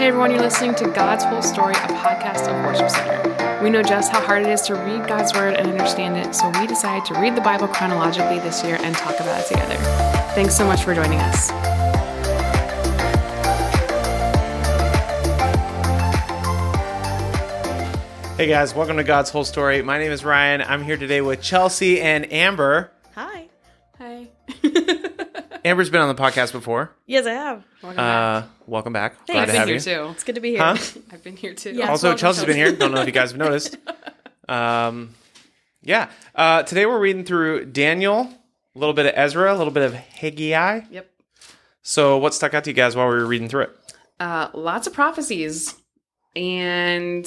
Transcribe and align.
Hey 0.00 0.06
everyone, 0.06 0.30
you're 0.30 0.40
listening 0.40 0.74
to 0.76 0.88
God's 0.88 1.24
Whole 1.24 1.42
Story, 1.42 1.74
a 1.74 1.88
podcast 1.88 2.48
of 2.48 2.64
Worship 2.64 2.88
Center. 2.88 3.62
We 3.62 3.68
know 3.68 3.82
just 3.82 4.10
how 4.10 4.22
hard 4.22 4.40
it 4.40 4.48
is 4.48 4.62
to 4.62 4.74
read 4.74 5.06
God's 5.06 5.34
Word 5.34 5.52
and 5.52 5.68
understand 5.68 6.16
it, 6.16 6.34
so 6.34 6.48
we 6.58 6.66
decided 6.66 7.04
to 7.12 7.20
read 7.20 7.36
the 7.36 7.42
Bible 7.42 7.68
chronologically 7.68 8.38
this 8.38 8.64
year 8.64 8.78
and 8.80 8.96
talk 8.96 9.20
about 9.20 9.38
it 9.42 9.46
together. 9.46 9.74
Thanks 10.34 10.56
so 10.56 10.64
much 10.64 10.84
for 10.84 10.94
joining 10.94 11.18
us. 11.18 11.50
Hey 18.38 18.46
guys, 18.46 18.74
welcome 18.74 18.96
to 18.96 19.04
God's 19.04 19.28
Whole 19.28 19.44
Story. 19.44 19.82
My 19.82 19.98
name 19.98 20.12
is 20.12 20.24
Ryan. 20.24 20.62
I'm 20.62 20.82
here 20.82 20.96
today 20.96 21.20
with 21.20 21.42
Chelsea 21.42 22.00
and 22.00 22.32
Amber. 22.32 22.90
Hi. 25.62 25.68
Hi. 25.68 25.70
Amber's 25.70 25.90
been 25.90 26.00
on 26.00 26.14
the 26.14 26.20
podcast 26.20 26.52
before. 26.52 26.94
Yes, 27.06 27.26
I 27.26 27.32
have. 27.32 27.64
Welcome 27.82 27.96
back. 27.96 28.42
Uh, 28.44 28.46
welcome 28.66 28.92
back. 28.92 29.14
Thanks. 29.26 29.30
Glad 29.32 29.36
I've 29.40 29.46
to 29.46 29.52
been 29.52 29.58
have 29.58 29.68
here 29.68 29.76
you. 29.76 30.06
too. 30.06 30.10
It's 30.12 30.24
good 30.24 30.34
to 30.36 30.40
be 30.40 30.50
here. 30.50 30.60
Huh? 30.62 30.76
I've 31.12 31.22
been 31.24 31.36
here 31.36 31.54
too. 31.54 31.72
Yeah. 31.72 31.90
Also, 31.90 32.08
welcome, 32.08 32.20
Chelsea's 32.20 32.44
been 32.44 32.56
here. 32.56 32.72
Don't 32.72 32.92
know 32.92 33.00
if 33.00 33.06
you 33.06 33.12
guys 33.12 33.30
have 33.32 33.38
noticed. 33.38 33.76
Um, 34.48 35.14
yeah. 35.82 36.10
Uh, 36.34 36.62
today 36.62 36.86
we're 36.86 36.98
reading 36.98 37.24
through 37.24 37.66
Daniel, 37.66 38.32
a 38.74 38.78
little 38.78 38.94
bit 38.94 39.06
of 39.06 39.12
Ezra, 39.16 39.54
a 39.54 39.56
little 39.56 39.72
bit 39.72 39.82
of 39.84 39.94
Haggai. 39.94 40.82
Yep. 40.90 41.10
So, 41.82 42.18
what 42.18 42.34
stuck 42.34 42.52
out 42.54 42.64
to 42.64 42.70
you 42.70 42.74
guys 42.74 42.94
while 42.94 43.08
we 43.08 43.14
were 43.14 43.26
reading 43.26 43.48
through 43.48 43.62
it? 43.62 43.76
Uh, 44.18 44.50
lots 44.54 44.86
of 44.86 44.92
prophecies. 44.92 45.74
And 46.36 47.26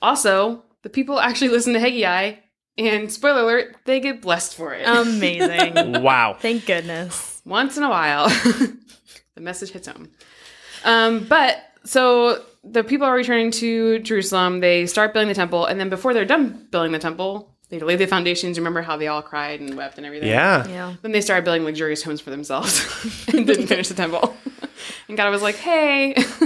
also, 0.00 0.64
the 0.82 0.88
people 0.88 1.18
actually 1.20 1.48
listen 1.48 1.72
to 1.74 1.80
Haggai, 1.80 2.34
and 2.78 3.10
spoiler 3.12 3.42
alert, 3.42 3.76
they 3.84 3.98
get 4.00 4.22
blessed 4.22 4.54
for 4.54 4.72
it. 4.74 4.86
Amazing. 4.86 6.00
Wow. 6.02 6.36
Thank 6.38 6.64
goodness. 6.66 7.37
Once 7.48 7.76
in 7.76 7.82
a 7.82 7.88
while 7.88 8.28
the 9.34 9.40
message 9.40 9.70
hits 9.70 9.88
home 9.88 10.08
um, 10.84 11.24
but 11.24 11.56
so 11.84 12.44
the 12.64 12.84
people 12.84 13.06
are 13.06 13.14
returning 13.14 13.50
to 13.50 13.98
jerusalem 14.00 14.60
they 14.60 14.86
start 14.86 15.12
building 15.12 15.28
the 15.28 15.34
temple 15.34 15.64
and 15.66 15.80
then 15.80 15.88
before 15.88 16.12
they're 16.14 16.24
done 16.24 16.66
building 16.70 16.92
the 16.92 16.98
temple 16.98 17.54
they 17.70 17.78
lay 17.78 17.96
the 17.96 18.06
foundations 18.06 18.58
remember 18.58 18.82
how 18.82 18.96
they 18.96 19.06
all 19.08 19.22
cried 19.22 19.60
and 19.60 19.76
wept 19.76 19.96
and 19.98 20.06
everything 20.06 20.28
Yeah. 20.28 20.66
Yeah. 20.68 20.94
then 21.02 21.12
they 21.12 21.20
started 21.20 21.44
building 21.44 21.64
luxurious 21.64 22.02
homes 22.02 22.20
for 22.20 22.30
themselves 22.30 22.84
and 23.34 23.46
didn't 23.46 23.66
finish 23.68 23.88
the 23.88 23.94
temple 23.94 24.36
and 25.08 25.16
god 25.16 25.30
was 25.30 25.42
like 25.42 25.56
hey 25.56 26.14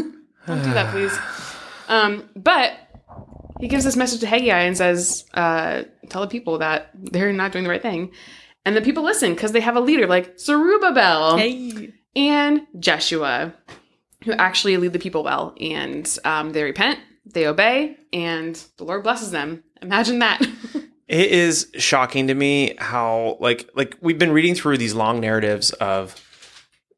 don't 0.46 0.62
do 0.62 0.72
that 0.74 0.92
please 0.92 1.16
um, 1.88 2.28
but 2.36 2.72
he 3.60 3.68
gives 3.68 3.84
this 3.84 3.96
message 3.96 4.20
to 4.20 4.26
Haggai 4.26 4.60
and 4.62 4.76
says, 4.76 5.24
uh, 5.34 5.82
"Tell 6.08 6.22
the 6.22 6.26
people 6.26 6.58
that 6.58 6.90
they're 6.94 7.32
not 7.32 7.52
doing 7.52 7.64
the 7.64 7.70
right 7.70 7.82
thing." 7.82 8.10
And 8.64 8.76
the 8.76 8.80
people 8.80 9.02
listen 9.02 9.34
because 9.34 9.52
they 9.52 9.60
have 9.60 9.76
a 9.76 9.80
leader 9.80 10.06
like 10.06 10.38
Zerubbabel 10.38 11.36
Hey. 11.36 11.92
and 12.14 12.66
Jeshua, 12.78 13.52
who 14.24 14.32
actually 14.32 14.76
lead 14.76 14.92
the 14.92 14.98
people 15.00 15.24
well, 15.24 15.54
and 15.60 16.08
um, 16.24 16.50
they 16.52 16.62
repent, 16.62 17.00
they 17.26 17.46
obey, 17.46 17.96
and 18.12 18.54
the 18.76 18.84
Lord 18.84 19.02
blesses 19.02 19.30
them. 19.32 19.64
Imagine 19.80 20.20
that. 20.20 20.40
It 21.08 21.30
is 21.30 21.70
shocking 21.76 22.28
to 22.28 22.34
me 22.34 22.74
how 22.78 23.36
like 23.38 23.68
like 23.74 23.98
we've 24.00 24.18
been 24.18 24.32
reading 24.32 24.54
through 24.54 24.78
these 24.78 24.94
long 24.94 25.20
narratives 25.20 25.70
of 25.72 26.14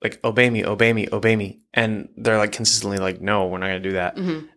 like 0.04 0.20
obey 0.22 0.50
me, 0.50 0.64
obey 0.64 0.92
me, 0.92 1.08
obey 1.10 1.34
me, 1.34 1.62
and 1.72 2.08
they're 2.16 2.38
like 2.38 2.52
consistently 2.52 2.98
like 2.98 3.20
no, 3.20 3.46
we're 3.48 3.58
not 3.58 3.66
going 3.68 3.82
to 3.82 3.88
do 3.88 3.94
that. 3.94 4.14
Mhm. 4.16 4.48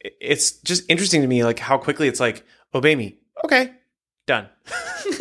It's 0.00 0.52
just 0.52 0.84
interesting 0.88 1.20
to 1.20 1.26
me 1.26 1.44
like 1.44 1.58
how 1.58 1.76
quickly 1.76 2.08
it's 2.08 2.20
like 2.20 2.46
obey 2.74 2.96
me, 2.96 3.18
okay, 3.44 3.72
done. 4.26 4.48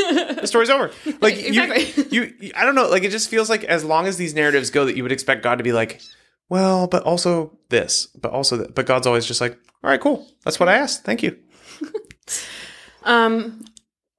the 0.44 0.48
story's 0.48 0.70
over. 0.70 0.92
Like 1.22 1.38
Exactly. 1.38 2.06
you, 2.12 2.34
you, 2.40 2.52
I 2.56 2.66
don't 2.66 2.76
know. 2.76 2.90
Like 2.90 3.04
it 3.04 3.12
just 3.12 3.30
feels 3.30 3.50
like 3.50 3.64
as 3.64 3.84
long 3.84 4.06
as 4.08 4.18
these 4.18 4.34
narratives 4.36 4.70
go, 4.70 4.86
that 4.86 4.96
you 4.96 5.04
would 5.04 5.12
expect 5.12 5.42
God 5.44 5.58
to 5.58 5.64
be 5.64 5.74
like, 5.74 6.02
well, 6.50 6.88
but 6.88 7.04
also 7.04 7.58
this, 7.70 8.08
but 8.08 8.32
also 8.32 8.58
that. 8.58 8.76
But 8.76 8.86
God's 8.86 9.08
always 9.08 9.26
just 9.26 9.42
like, 9.42 9.54
all 9.84 9.90
right, 9.90 10.00
cool. 10.00 10.28
That's 10.44 10.60
what 10.60 10.70
I 10.70 10.78
asked. 10.78 11.04
Thank 11.04 11.24
you. 11.24 11.38
um, 13.04 13.64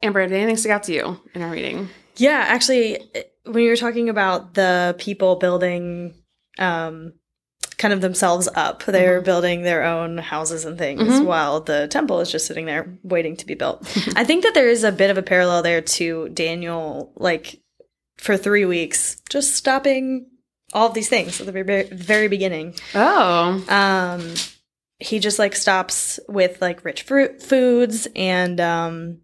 Amber, 0.03 0.27
did 0.27 0.35
anything 0.35 0.57
stick 0.57 0.73
out 0.73 0.83
to 0.85 0.93
you 0.93 1.21
in 1.35 1.43
our 1.43 1.51
reading? 1.51 1.89
Yeah, 2.17 2.45
actually, 2.47 2.99
when 3.45 3.63
you 3.63 3.71
were 3.71 3.77
talking 3.77 4.09
about 4.09 4.55
the 4.55 4.95
people 4.99 5.37
building 5.37 6.15
um, 6.59 7.13
kind 7.85 7.93
of 7.93 8.01
themselves 8.01 8.49
up, 8.55 8.83
they're 8.85 9.21
building 9.21 9.61
their 9.61 9.85
own 9.85 10.17
houses 10.17 10.65
and 10.65 10.79
things 10.79 11.03
Mhm. 11.03 11.25
while 11.27 11.61
the 11.61 11.87
temple 11.89 12.21
is 12.21 12.31
just 12.33 12.47
sitting 12.47 12.65
there 12.65 12.89
waiting 13.03 13.37
to 13.37 13.45
be 13.45 13.53
built. 13.55 13.83
I 14.17 14.25
think 14.25 14.43
that 14.43 14.55
there 14.55 14.71
is 14.71 14.85
a 14.85 14.91
bit 14.93 15.11
of 15.11 15.19
a 15.19 15.23
parallel 15.23 15.63
there 15.63 15.83
to 15.83 16.31
Daniel, 16.31 17.13
like 17.17 17.61
for 18.17 18.39
three 18.39 18.65
weeks, 18.65 19.19
just 19.29 19.55
stopping 19.55 20.27
all 20.73 20.89
of 20.89 20.95
these 20.95 21.11
things 21.11 21.39
at 21.41 21.47
the 21.47 21.53
very, 21.53 21.83
very 21.93 22.29
beginning. 22.29 22.75
Oh, 22.95 23.63
um 23.69 24.35
he 24.99 25.19
just 25.19 25.39
like 25.39 25.55
stops 25.55 26.19
with 26.29 26.63
like 26.63 26.85
rich 26.87 27.03
fruit 27.03 27.43
foods 27.43 28.09
and 28.17 28.61
um 28.61 29.19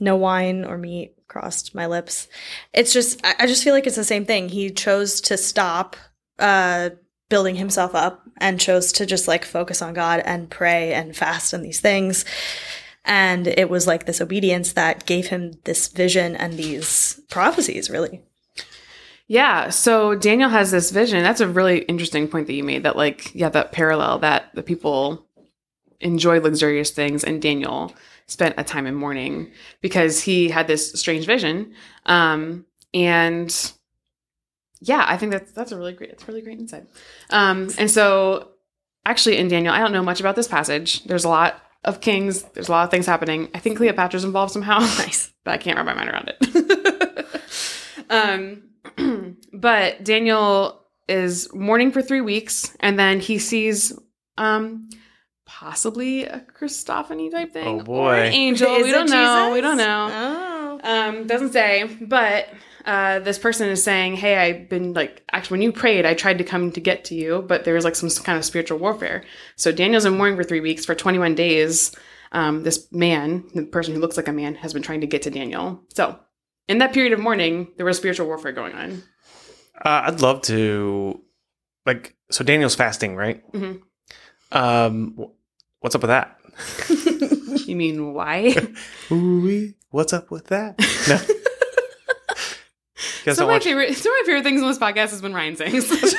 no 0.00 0.16
wine 0.16 0.64
or 0.64 0.76
meat 0.76 1.14
crossed 1.28 1.74
my 1.74 1.86
lips 1.86 2.26
it's 2.72 2.92
just 2.92 3.20
I, 3.24 3.34
I 3.40 3.46
just 3.46 3.62
feel 3.62 3.74
like 3.74 3.86
it's 3.86 3.96
the 4.02 4.04
same 4.14 4.24
thing 4.24 4.48
he 4.48 4.70
chose 4.70 5.20
to 5.22 5.36
stop 5.36 5.96
uh 6.38 6.90
building 7.32 7.56
himself 7.56 7.94
up 7.94 8.22
and 8.36 8.60
chose 8.60 8.92
to 8.92 9.06
just 9.06 9.26
like 9.26 9.44
focus 9.46 9.80
on 9.80 9.94
god 9.94 10.20
and 10.26 10.50
pray 10.50 10.92
and 10.92 11.16
fast 11.16 11.54
and 11.54 11.64
these 11.64 11.80
things 11.80 12.26
and 13.06 13.46
it 13.46 13.70
was 13.70 13.86
like 13.86 14.04
this 14.04 14.20
obedience 14.20 14.74
that 14.74 15.06
gave 15.06 15.28
him 15.28 15.52
this 15.64 15.88
vision 15.88 16.36
and 16.36 16.52
these 16.58 17.20
prophecies 17.30 17.88
really 17.88 18.20
Yeah, 19.28 19.70
so 19.70 20.14
Daniel 20.14 20.50
has 20.50 20.70
this 20.70 20.90
vision. 20.90 21.22
That's 21.22 21.40
a 21.40 21.48
really 21.48 21.78
interesting 21.88 22.28
point 22.28 22.46
that 22.48 22.58
you 22.58 22.64
made 22.64 22.82
that 22.82 22.96
like 22.96 23.34
yeah, 23.34 23.48
that 23.48 23.72
parallel 23.72 24.18
that 24.18 24.54
the 24.54 24.62
people 24.62 25.26
enjoy 26.00 26.38
luxurious 26.40 26.90
things 26.90 27.24
and 27.24 27.40
Daniel 27.40 27.94
spent 28.26 28.54
a 28.58 28.64
time 28.64 28.86
in 28.86 28.94
mourning 28.94 29.50
because 29.80 30.20
he 30.20 30.50
had 30.50 30.66
this 30.66 30.92
strange 30.92 31.24
vision. 31.24 31.72
Um 32.04 32.66
and 32.92 33.72
yeah, 34.82 35.04
I 35.08 35.16
think 35.16 35.32
that's 35.32 35.52
that's 35.52 35.72
a 35.72 35.76
really 35.76 35.92
great 35.92 36.10
it's 36.10 36.26
really 36.28 36.42
great 36.42 36.58
insight. 36.58 36.86
Um 37.30 37.70
and 37.78 37.90
so 37.90 38.48
actually 39.06 39.38
in 39.38 39.48
Daniel, 39.48 39.72
I 39.74 39.78
don't 39.78 39.92
know 39.92 40.02
much 40.02 40.20
about 40.20 40.36
this 40.36 40.48
passage. 40.48 41.04
There's 41.04 41.24
a 41.24 41.28
lot 41.28 41.60
of 41.84 42.00
kings, 42.00 42.42
there's 42.54 42.68
a 42.68 42.72
lot 42.72 42.84
of 42.84 42.90
things 42.90 43.06
happening. 43.06 43.48
I 43.54 43.58
think 43.58 43.76
Cleopatra's 43.76 44.24
involved 44.24 44.52
somehow. 44.52 44.78
nice 44.98 45.32
but 45.44 45.52
I 45.52 45.58
can't 45.58 45.76
wrap 45.76 45.86
my 45.86 45.94
mind 45.94 46.10
around 46.10 46.32
it. 46.40 47.26
um, 48.10 49.36
but 49.52 50.04
Daniel 50.04 50.86
is 51.08 51.52
mourning 51.52 51.92
for 51.92 52.02
three 52.02 52.20
weeks, 52.20 52.76
and 52.80 52.98
then 52.98 53.20
he 53.20 53.38
sees 53.38 53.98
um, 54.38 54.88
possibly 55.46 56.24
a 56.24 56.40
Christophany 56.40 57.30
type 57.30 57.52
thing, 57.52 57.84
Oh, 57.86 57.92
or 57.92 58.14
an 58.14 58.32
angel. 58.32 58.74
Is 58.76 58.84
we 58.84 58.92
don't 58.92 59.10
know. 59.10 59.50
We 59.52 59.60
don't 59.60 59.76
know. 59.76 60.08
oh 60.10 60.51
Um, 60.82 61.26
doesn't 61.26 61.52
say, 61.52 61.84
but 62.00 62.48
uh, 62.84 63.20
this 63.20 63.38
person 63.38 63.68
is 63.68 63.82
saying, 63.82 64.16
"Hey, 64.16 64.36
I've 64.36 64.68
been 64.68 64.92
like 64.94 65.22
actually 65.32 65.54
when 65.54 65.62
you 65.62 65.72
prayed, 65.72 66.04
I 66.04 66.14
tried 66.14 66.38
to 66.38 66.44
come 66.44 66.72
to 66.72 66.80
get 66.80 67.04
to 67.06 67.14
you, 67.14 67.44
but 67.46 67.64
there 67.64 67.74
was 67.74 67.84
like 67.84 67.94
some 67.94 68.10
kind 68.24 68.36
of 68.38 68.44
spiritual 68.44 68.78
warfare." 68.78 69.22
So 69.56 69.70
Daniel's 69.72 70.04
in 70.04 70.16
mourning 70.16 70.36
for 70.36 70.44
three 70.44 70.60
weeks 70.60 70.84
for 70.84 70.94
21 70.94 71.34
days. 71.34 71.94
Um, 72.32 72.62
this 72.62 72.90
man, 72.90 73.44
the 73.54 73.64
person 73.66 73.94
who 73.94 74.00
looks 74.00 74.16
like 74.16 74.26
a 74.28 74.32
man, 74.32 74.54
has 74.56 74.72
been 74.72 74.82
trying 74.82 75.02
to 75.02 75.06
get 75.06 75.22
to 75.22 75.30
Daniel. 75.30 75.82
So 75.94 76.18
in 76.66 76.78
that 76.78 76.92
period 76.94 77.12
of 77.12 77.20
mourning, 77.20 77.68
there 77.76 77.86
was 77.86 77.98
spiritual 77.98 78.26
warfare 78.26 78.52
going 78.52 78.74
on. 78.74 79.02
Uh, 79.84 80.02
I'd 80.06 80.20
love 80.22 80.42
to, 80.42 81.20
like, 81.84 82.16
so 82.30 82.42
Daniel's 82.44 82.74
fasting, 82.74 83.16
right? 83.16 83.42
Mhm. 83.52 83.82
Um, 84.50 85.26
what's 85.80 85.94
up 85.94 86.02
with 86.02 86.08
that? 86.08 86.38
You 87.66 87.76
mean 87.76 88.14
why? 88.14 88.54
Ooh, 89.12 89.72
what's 89.90 90.12
up 90.12 90.30
with 90.30 90.48
that? 90.48 90.78
No. 91.08 91.16
Guys 93.24 93.36
some, 93.36 93.44
of 93.44 93.48
my 93.48 93.54
watch. 93.54 93.64
favorite, 93.64 93.94
some 93.94 94.12
of 94.12 94.18
my 94.20 94.26
favorite 94.26 94.42
things 94.42 94.62
on 94.62 94.68
this 94.68 94.78
podcast 94.78 95.12
is 95.12 95.22
when 95.22 95.32
Ryan 95.34 95.56
sings. 95.56 95.90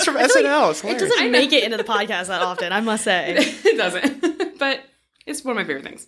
It's 0.00 0.06
from 0.06 0.16
I 0.16 0.28
feel 0.28 0.44
SNL. 0.44 0.70
It's 0.70 0.82
it 0.82 0.98
doesn't 0.98 1.30
make 1.30 1.52
it 1.52 1.62
into 1.62 1.76
the 1.76 1.84
podcast 1.84 2.28
that 2.28 2.40
often 2.40 2.72
i 2.72 2.80
must 2.80 3.04
say 3.04 3.34
it 3.36 3.76
doesn't, 3.76 4.58
but 4.58 4.80
it's 5.26 5.44
one 5.44 5.50
of 5.50 5.56
my 5.56 5.64
favorite 5.64 5.84
things. 5.84 6.06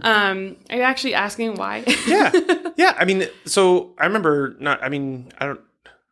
Um, 0.00 0.54
are 0.70 0.76
you 0.76 0.82
actually 0.82 1.14
asking 1.14 1.56
why? 1.56 1.82
yeah, 2.06 2.30
yeah. 2.76 2.94
I 2.96 3.04
mean, 3.06 3.26
so 3.44 3.92
I 3.98 4.06
remember 4.06 4.54
not. 4.60 4.84
I 4.84 4.88
mean, 4.88 5.32
I 5.36 5.46
don't. 5.46 5.60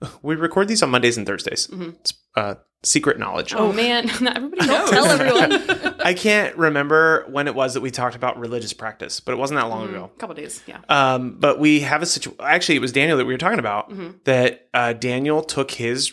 We 0.22 0.34
record 0.37 0.69
these 0.69 0.82
on 0.82 0.90
Mondays 0.90 1.16
and 1.16 1.26
Thursdays. 1.26 1.66
Mhm. 1.69 1.94
It's 2.00 2.14
uh, 2.37 2.56
secret 2.82 3.19
knowledge. 3.19 3.54
Oh 3.54 3.72
man, 3.72 4.06
not 4.20 4.37
everybody 4.37 4.66
knows. 4.66 4.90
tell 4.90 5.04
everyone. 5.20 5.94
I 6.04 6.12
can't 6.14 6.54
remember 6.56 7.25
when 7.31 7.48
it 7.48 7.54
was 7.54 7.75
that 7.75 7.81
we 7.81 7.90
talked 7.90 8.14
about 8.14 8.38
religious 8.38 8.72
practice, 8.75 9.20
but 9.20 9.32
it 9.32 9.37
wasn't 9.38 9.58
that 9.60 9.69
long 9.69 9.88
ago. 9.88 10.10
A 10.14 10.19
couple 10.19 10.34
days, 10.37 10.62
yeah. 10.66 10.81
Um, 10.90 11.38
but 11.40 11.58
we 11.58 11.81
have 11.81 12.02
a 12.02 12.06
situation. 12.06 12.38
Actually, 12.44 12.76
it 12.76 12.81
was 12.82 12.93
Daniel 12.93 13.16
that 13.19 13.25
we 13.25 13.32
were 13.32 13.38
talking 13.38 13.58
about. 13.58 13.90
Mhm. 13.90 14.22
That 14.25 14.69
uh, 14.75 14.93
Daniel 14.93 15.43
took 15.43 15.70
his 15.70 16.12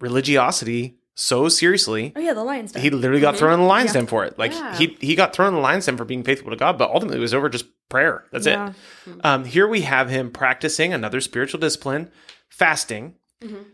religiosity 0.00 0.98
so 1.14 1.48
seriously. 1.48 2.12
Oh 2.16 2.20
yeah, 2.20 2.32
the 2.32 2.42
lion's 2.42 2.72
den. 2.72 2.82
He 2.82 2.90
literally 2.90 3.20
got 3.20 3.36
thrown 3.36 3.52
in 3.54 3.60
the 3.60 3.66
lion's 3.66 3.90
Yeah. 3.90 4.00
den 4.00 4.06
for 4.06 4.24
it. 4.24 4.38
Like 4.38 4.52
Yeah. 4.52 4.76
he 4.76 4.96
he 5.00 5.14
got 5.14 5.34
thrown 5.34 5.48
in 5.48 5.54
the 5.54 5.60
lion's 5.60 5.86
den 5.86 5.96
for 5.96 6.04
being 6.04 6.22
faithful 6.24 6.50
to 6.50 6.56
God, 6.56 6.78
but 6.78 6.90
ultimately 6.90 7.18
it 7.18 7.20
was 7.20 7.34
over 7.34 7.48
just 7.48 7.66
prayer. 7.88 8.24
That's 8.32 8.46
Yeah. 8.46 8.70
it. 9.06 9.14
Um, 9.24 9.44
here 9.44 9.68
we 9.68 9.82
have 9.82 10.08
him 10.08 10.30
practicing 10.30 10.92
another 10.94 11.20
spiritual 11.20 11.60
discipline, 11.60 12.10
fasting. 12.52 13.14
Mhm. 13.42 13.64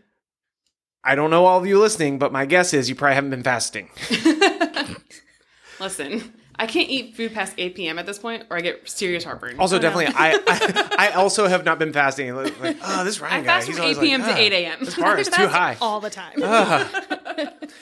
I 1.03 1.15
don't 1.15 1.29
know 1.29 1.45
all 1.45 1.59
of 1.59 1.65
you 1.65 1.79
listening, 1.79 2.19
but 2.19 2.31
my 2.31 2.45
guess 2.45 2.73
is 2.73 2.89
you 2.89 2.95
probably 2.95 3.15
haven't 3.15 3.29
been 3.29 3.43
fasting. 3.43 3.89
Listen, 5.79 6.33
I 6.57 6.67
can't 6.67 6.89
eat 6.89 7.15
food 7.15 7.33
past 7.33 7.53
8 7.57 7.73
p.m. 7.75 7.97
at 7.99 8.05
this 8.05 8.19
point, 8.19 8.43
or 8.49 8.57
I 8.57 8.61
get 8.61 8.89
serious 8.89 9.23
heartburn. 9.23 9.57
Also, 9.59 9.75
Oh, 9.75 9.79
no. 9.79 9.81
definitely, 9.81 10.13
I, 10.17 10.33
I 10.97 11.07
I 11.07 11.11
also 11.13 11.47
have 11.47 11.63
not 11.63 11.79
been 11.79 11.93
fasting. 11.93 12.35
Like, 12.35 12.53
oh, 12.83 13.03
this 13.05 13.21
Ryan 13.21 13.35
I 13.35 13.39
guy, 13.41 13.45
fast 13.45 13.67
he's 13.67 13.77
from 13.77 13.85
8 13.85 13.99
p.m. 13.99 14.21
like, 14.21 14.29
to 14.31 14.35
"Ah, 14.35 14.39
8 14.43 14.53
a.m. 14.53 14.77
This 14.81 14.95
bar 14.95 15.17
is 15.17 15.29
too 15.29 15.47
high. 15.47 15.77
all 15.79 16.01
the 16.01 16.09
time. 16.09 16.33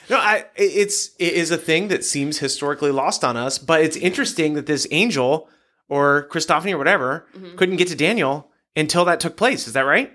No, 0.10 0.18
I 0.18 0.46
it's 0.56 1.10
it 1.18 1.34
is 1.34 1.50
a 1.50 1.58
thing 1.58 1.88
that 1.88 2.06
seems 2.06 2.38
historically 2.38 2.92
lost 2.92 3.24
on 3.24 3.36
us, 3.36 3.58
but 3.58 3.82
it's 3.82 3.98
interesting 3.98 4.54
that 4.54 4.68
this 4.68 4.86
angel 4.92 5.50
or 5.90 6.28
Christophany 6.32 6.74
or 6.74 6.78
whatever 6.78 7.26
Mm-hmm. 7.36 7.56
couldn't 7.58 7.78
get 7.78 7.88
to 7.88 7.96
Daniel 7.96 8.52
until 8.76 9.06
that 9.06 9.20
took 9.20 9.36
place. 9.38 9.66
Is 9.68 9.74
that 9.74 9.82
right? 9.82 10.12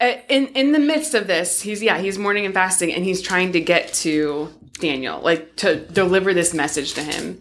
Uh, 0.00 0.14
in 0.28 0.46
in 0.48 0.72
the 0.72 0.78
midst 0.78 1.14
of 1.14 1.26
this, 1.26 1.60
he's 1.62 1.82
yeah, 1.82 1.98
he's 1.98 2.18
mourning 2.18 2.44
and 2.44 2.54
fasting, 2.54 2.92
and 2.92 3.04
he's 3.04 3.20
trying 3.20 3.52
to 3.52 3.60
get 3.60 3.92
to 3.92 4.48
Daniel, 4.80 5.20
like 5.20 5.56
to 5.56 5.76
deliver 5.86 6.32
this 6.32 6.54
message 6.54 6.94
to 6.94 7.02
him. 7.02 7.40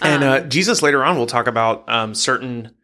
And 0.00 0.22
Um, 0.24 0.30
uh, 0.30 0.40
Jesus 0.40 0.80
later 0.80 1.04
on 1.04 1.18
will 1.18 1.26
talk 1.26 1.46
about 1.46 1.86
um, 1.88 2.14
certain. 2.14 2.74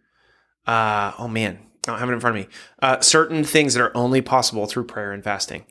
Uh, 0.66 1.12
oh 1.18 1.28
man, 1.28 1.58
I 1.86 1.90
don't 1.90 1.98
have 1.98 2.10
it 2.10 2.12
in 2.12 2.20
front 2.20 2.36
of 2.36 2.42
me. 2.44 2.48
Uh, 2.82 3.00
certain 3.00 3.44
things 3.44 3.74
that 3.74 3.82
are 3.82 3.96
only 3.96 4.20
possible 4.20 4.66
through 4.66 4.84
prayer 4.84 5.12
and 5.12 5.22
fasting. 5.24 5.64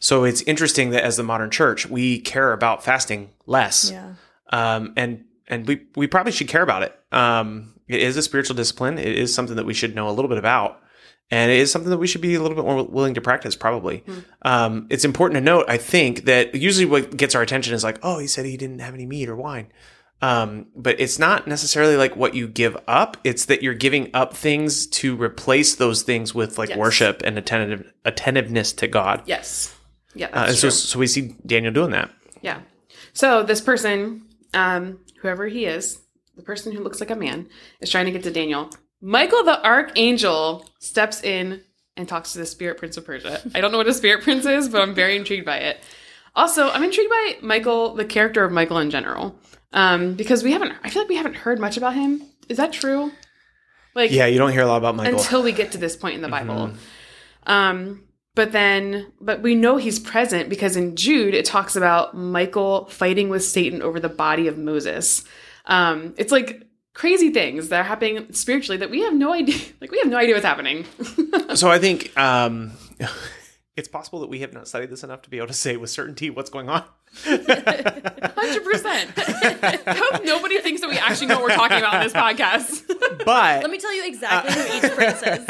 So 0.00 0.24
it's 0.24 0.42
interesting 0.42 0.90
that 0.90 1.02
as 1.02 1.16
the 1.16 1.22
modern 1.22 1.50
church, 1.50 1.86
we 1.86 2.20
care 2.20 2.52
about 2.52 2.84
fasting 2.84 3.30
less. 3.46 3.90
Yeah. 3.90 4.14
um, 4.50 4.92
and 4.96 5.24
and 5.46 5.66
we 5.66 5.86
we 5.96 6.06
probably 6.06 6.32
should 6.32 6.48
care 6.48 6.62
about 6.62 6.82
it. 6.82 6.98
Um, 7.10 7.74
it 7.88 8.02
is 8.02 8.16
a 8.18 8.22
spiritual 8.22 8.54
discipline. 8.54 8.98
It 8.98 9.16
is 9.16 9.32
something 9.34 9.56
that 9.56 9.64
we 9.66 9.72
should 9.74 9.94
know 9.94 10.08
a 10.08 10.12
little 10.12 10.28
bit 10.28 10.36
about, 10.38 10.82
and 11.30 11.50
it 11.50 11.58
is 11.58 11.70
something 11.70 11.90
that 11.90 11.98
we 11.98 12.06
should 12.06 12.20
be 12.20 12.34
a 12.34 12.40
little 12.42 12.56
bit 12.56 12.64
more 12.64 12.82
willing 12.84 13.14
to 13.14 13.20
practice. 13.20 13.54
Probably, 13.56 14.04
um, 14.42 14.86
it's 14.90 15.04
important 15.04 15.36
to 15.36 15.40
note. 15.40 15.66
I 15.68 15.76
think 15.76 16.24
that 16.24 16.54
usually 16.54 16.86
what 16.86 17.16
gets 17.16 17.34
our 17.34 17.42
attention 17.42 17.74
is 17.74 17.84
like, 17.84 17.98
oh, 18.02 18.18
he 18.18 18.26
said 18.26 18.46
he 18.46 18.56
didn't 18.56 18.78
have 18.80 18.94
any 18.94 19.06
meat 19.06 19.28
or 19.28 19.36
wine. 19.36 19.72
Um, 20.20 20.66
but 20.74 20.98
it's 20.98 21.16
not 21.18 21.46
necessarily 21.46 21.96
like 21.96 22.16
what 22.16 22.34
you 22.34 22.48
give 22.48 22.76
up. 22.88 23.16
It's 23.22 23.44
that 23.44 23.62
you're 23.62 23.74
giving 23.74 24.10
up 24.14 24.34
things 24.34 24.86
to 24.88 25.14
replace 25.16 25.76
those 25.76 26.02
things 26.02 26.34
with 26.34 26.58
like 26.58 26.70
Yes. 26.70 26.78
worship 26.78 27.22
and 27.24 27.38
attentive 27.38 27.92
attentiveness 28.04 28.72
to 28.72 28.88
God. 28.88 29.22
Yes, 29.26 29.76
yeah, 30.16 30.26
Uh, 30.26 30.30
that's 30.46 30.50
and 30.50 30.58
true. 30.60 30.70
so, 30.70 30.76
so 30.88 30.98
we 30.98 31.06
see 31.06 31.36
Daniel 31.46 31.72
doing 31.72 31.92
that. 31.92 32.10
Yeah. 32.42 32.62
So 33.12 33.44
this 33.44 33.60
person, 33.60 34.22
um, 34.54 34.98
whoever 35.20 35.46
he 35.46 35.66
is, 35.66 36.00
the 36.36 36.42
person 36.42 36.72
who 36.72 36.82
looks 36.82 36.98
like 36.98 37.10
a 37.10 37.16
man, 37.16 37.48
is 37.80 37.88
trying 37.88 38.06
to 38.06 38.10
get 38.12 38.24
to 38.24 38.30
Daniel. 38.32 38.70
Michael 39.00 39.44
the 39.44 39.64
archangel 39.64 40.68
steps 40.80 41.22
in 41.22 41.62
and 41.96 42.08
talks 42.08 42.32
to 42.32 42.38
the 42.38 42.46
spirit 42.46 42.78
prince 42.78 42.96
of 42.96 43.04
Persia. 43.04 43.40
I 43.54 43.60
don't 43.60 43.72
know 43.72 43.78
what 43.78 43.88
a 43.88 43.94
spirit 43.94 44.22
prince 44.22 44.44
is, 44.46 44.68
but 44.68 44.80
I'm 44.80 44.94
very 44.94 45.16
intrigued 45.16 45.44
by 45.46 45.58
it. 45.58 45.78
Also, 46.36 46.68
I'm 46.70 46.84
intrigued 46.84 47.10
by 47.10 47.36
Michael, 47.42 47.94
the 47.94 48.04
character 48.04 48.44
of 48.44 48.52
Michael 48.52 48.78
in 48.78 48.90
general, 48.90 49.36
um, 49.72 50.14
because 50.14 50.44
we 50.44 50.52
haven't. 50.52 50.72
I 50.84 50.90
feel 50.90 51.02
like 51.02 51.08
we 51.08 51.16
haven't 51.16 51.34
heard 51.34 51.58
much 51.58 51.76
about 51.76 51.94
him. 51.94 52.22
Is 52.48 52.56
that 52.58 52.72
true? 52.72 53.10
Like, 53.94 54.12
Yeah, 54.12 54.26
you 54.26 54.38
don't 54.38 54.52
hear 54.52 54.62
a 54.62 54.66
lot 54.66 54.76
about 54.76 54.94
Michael. 54.94 55.18
until 55.18 55.42
we 55.42 55.50
get 55.52 55.72
to 55.72 55.78
this 55.78 55.96
point 55.96 56.14
in 56.14 56.22
the 56.22 56.28
Bible. 56.28 56.72
Um, 57.46 58.04
but 58.36 58.52
then, 58.52 59.12
but 59.20 59.42
we 59.42 59.56
know 59.56 59.78
he's 59.78 59.98
present 59.98 60.48
because 60.48 60.76
in 60.76 60.94
Jude 60.94 61.34
it 61.34 61.44
talks 61.44 61.74
about 61.74 62.16
Michael 62.16 62.86
fighting 62.86 63.28
with 63.30 63.42
Satan 63.42 63.82
over 63.82 63.98
the 63.98 64.08
body 64.08 64.46
of 64.46 64.56
Moses. 64.56 65.24
Um, 65.66 66.14
it's 66.16 66.30
like 66.30 66.67
crazy 66.98 67.30
things 67.30 67.68
that 67.68 67.80
are 67.80 67.84
happening 67.84 68.30
spiritually 68.32 68.76
that 68.76 68.90
we 68.90 69.02
have 69.02 69.14
no 69.14 69.32
idea. 69.32 69.56
Like 69.80 69.92
we 69.92 69.98
have 70.00 70.08
no 70.08 70.16
idea 70.16 70.34
what's 70.34 70.44
happening. 70.44 70.84
So 71.54 71.70
I 71.70 71.78
think 71.78 72.16
um, 72.18 72.72
it's 73.76 73.88
possible 73.88 74.20
that 74.20 74.28
we 74.28 74.40
have 74.40 74.52
not 74.52 74.68
studied 74.68 74.90
this 74.90 75.02
enough 75.02 75.22
to 75.22 75.30
be 75.30 75.38
able 75.38 75.46
to 75.46 75.54
say 75.54 75.76
with 75.76 75.88
certainty 75.88 76.30
what's 76.30 76.50
going 76.50 76.68
on. 76.68 76.84
Hundred 77.24 78.64
percent. 78.64 79.12
I 79.16 79.94
hope 79.96 80.24
nobody 80.24 80.58
thinks 80.60 80.80
that 80.82 80.90
we 80.90 80.98
actually 80.98 81.28
know 81.28 81.36
what 81.36 81.44
we're 81.44 81.56
talking 81.56 81.78
about 81.78 81.94
in 81.94 82.02
this 82.02 82.12
podcast. 82.12 82.86
But 83.24 83.62
Let 83.62 83.70
me 83.70 83.78
tell 83.78 83.94
you 83.94 84.06
exactly 84.06 84.52
who 84.52 84.76
each 84.76 84.92
prince 84.94 85.22
is. 85.22 85.44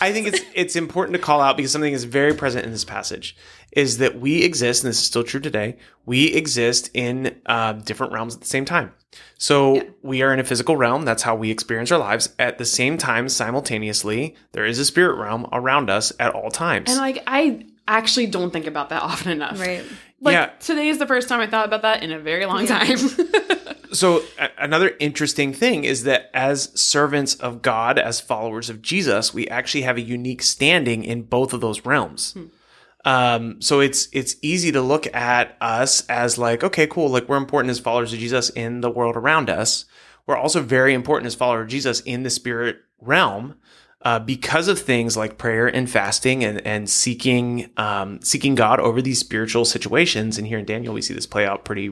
I 0.00 0.12
think 0.12 0.26
it's 0.26 0.40
it's 0.54 0.74
important 0.74 1.14
to 1.14 1.22
call 1.22 1.40
out 1.40 1.56
because 1.56 1.70
something 1.70 1.92
is 1.92 2.04
very 2.04 2.34
present 2.34 2.66
in 2.66 2.72
this 2.72 2.84
passage 2.84 3.36
is 3.72 3.98
that 3.98 4.18
we 4.18 4.42
exist, 4.42 4.82
and 4.82 4.90
this 4.90 4.98
is 4.98 5.06
still 5.06 5.24
true 5.24 5.40
today. 5.40 5.76
We 6.06 6.32
exist 6.32 6.90
in 6.94 7.40
uh, 7.46 7.74
different 7.74 8.12
realms 8.12 8.34
at 8.34 8.40
the 8.40 8.46
same 8.46 8.64
time. 8.64 8.92
So 9.38 9.82
we 10.02 10.22
are 10.22 10.32
in 10.32 10.40
a 10.40 10.44
physical 10.44 10.76
realm. 10.76 11.04
That's 11.04 11.22
how 11.22 11.34
we 11.34 11.50
experience 11.50 11.90
our 11.92 11.98
lives. 11.98 12.28
At 12.38 12.58
the 12.58 12.64
same 12.64 12.96
time, 12.98 13.28
simultaneously, 13.28 14.34
there 14.52 14.64
is 14.64 14.78
a 14.78 14.84
spirit 14.84 15.16
realm 15.16 15.46
around 15.52 15.90
us 15.90 16.12
at 16.20 16.32
all 16.34 16.50
times. 16.50 16.90
and 16.90 16.98
like 16.98 17.22
I 17.26 17.66
actually 17.88 18.26
don't 18.26 18.50
think 18.50 18.66
about 18.66 18.88
that 18.90 19.02
often 19.10 19.32
enough. 19.32 19.60
Right. 19.60 19.84
Like 20.20 20.32
Yeah. 20.34 20.46
today 20.60 20.88
is 20.88 20.98
the 20.98 21.06
first 21.06 21.28
time 21.28 21.40
I 21.40 21.46
thought 21.46 21.66
about 21.66 21.82
that 21.82 22.02
in 22.02 22.10
a 22.12 22.18
very 22.18 22.46
long 22.46 22.66
time. 22.66 22.96
so 23.92 24.22
a- 24.38 24.50
another 24.58 24.94
interesting 24.98 25.52
thing 25.52 25.84
is 25.84 26.04
that 26.04 26.30
as 26.32 26.70
servants 26.80 27.34
of 27.34 27.60
God, 27.62 27.98
as 27.98 28.20
followers 28.20 28.70
of 28.70 28.80
Jesus, 28.80 29.34
we 29.34 29.46
actually 29.48 29.82
have 29.82 29.96
a 29.96 30.00
unique 30.00 30.42
standing 30.42 31.04
in 31.04 31.22
both 31.22 31.52
of 31.52 31.60
those 31.60 31.84
realms. 31.84 32.32
Hmm. 32.32 32.44
Um, 33.04 33.60
so 33.60 33.80
it's 33.80 34.08
it's 34.12 34.36
easy 34.40 34.72
to 34.72 34.80
look 34.80 35.12
at 35.14 35.56
us 35.60 36.06
as 36.06 36.38
like, 36.38 36.64
okay, 36.64 36.86
cool, 36.86 37.08
like 37.08 37.28
we're 37.28 37.36
important 37.36 37.70
as 37.70 37.78
followers 37.78 38.12
of 38.12 38.18
Jesus 38.18 38.50
in 38.50 38.80
the 38.80 38.90
world 38.90 39.16
around 39.16 39.50
us. 39.50 39.84
We're 40.26 40.36
also 40.36 40.62
very 40.62 40.94
important 40.94 41.26
as 41.26 41.34
followers 41.34 41.64
of 41.64 41.68
Jesus 41.68 42.00
in 42.00 42.22
the 42.22 42.30
spirit 42.30 42.78
realm. 43.00 43.56
Uh, 44.02 44.18
because 44.18 44.68
of 44.68 44.78
things 44.78 45.16
like 45.16 45.38
prayer 45.38 45.66
and 45.66 45.88
fasting 45.88 46.44
and, 46.44 46.60
and 46.66 46.90
seeking 46.90 47.70
um, 47.78 48.20
seeking 48.20 48.54
God 48.54 48.78
over 48.78 49.00
these 49.00 49.18
spiritual 49.18 49.64
situations, 49.64 50.36
and 50.36 50.46
here 50.46 50.58
in 50.58 50.66
Daniel 50.66 50.92
we 50.92 51.00
see 51.00 51.14
this 51.14 51.26
play 51.26 51.46
out 51.46 51.64
pretty 51.64 51.90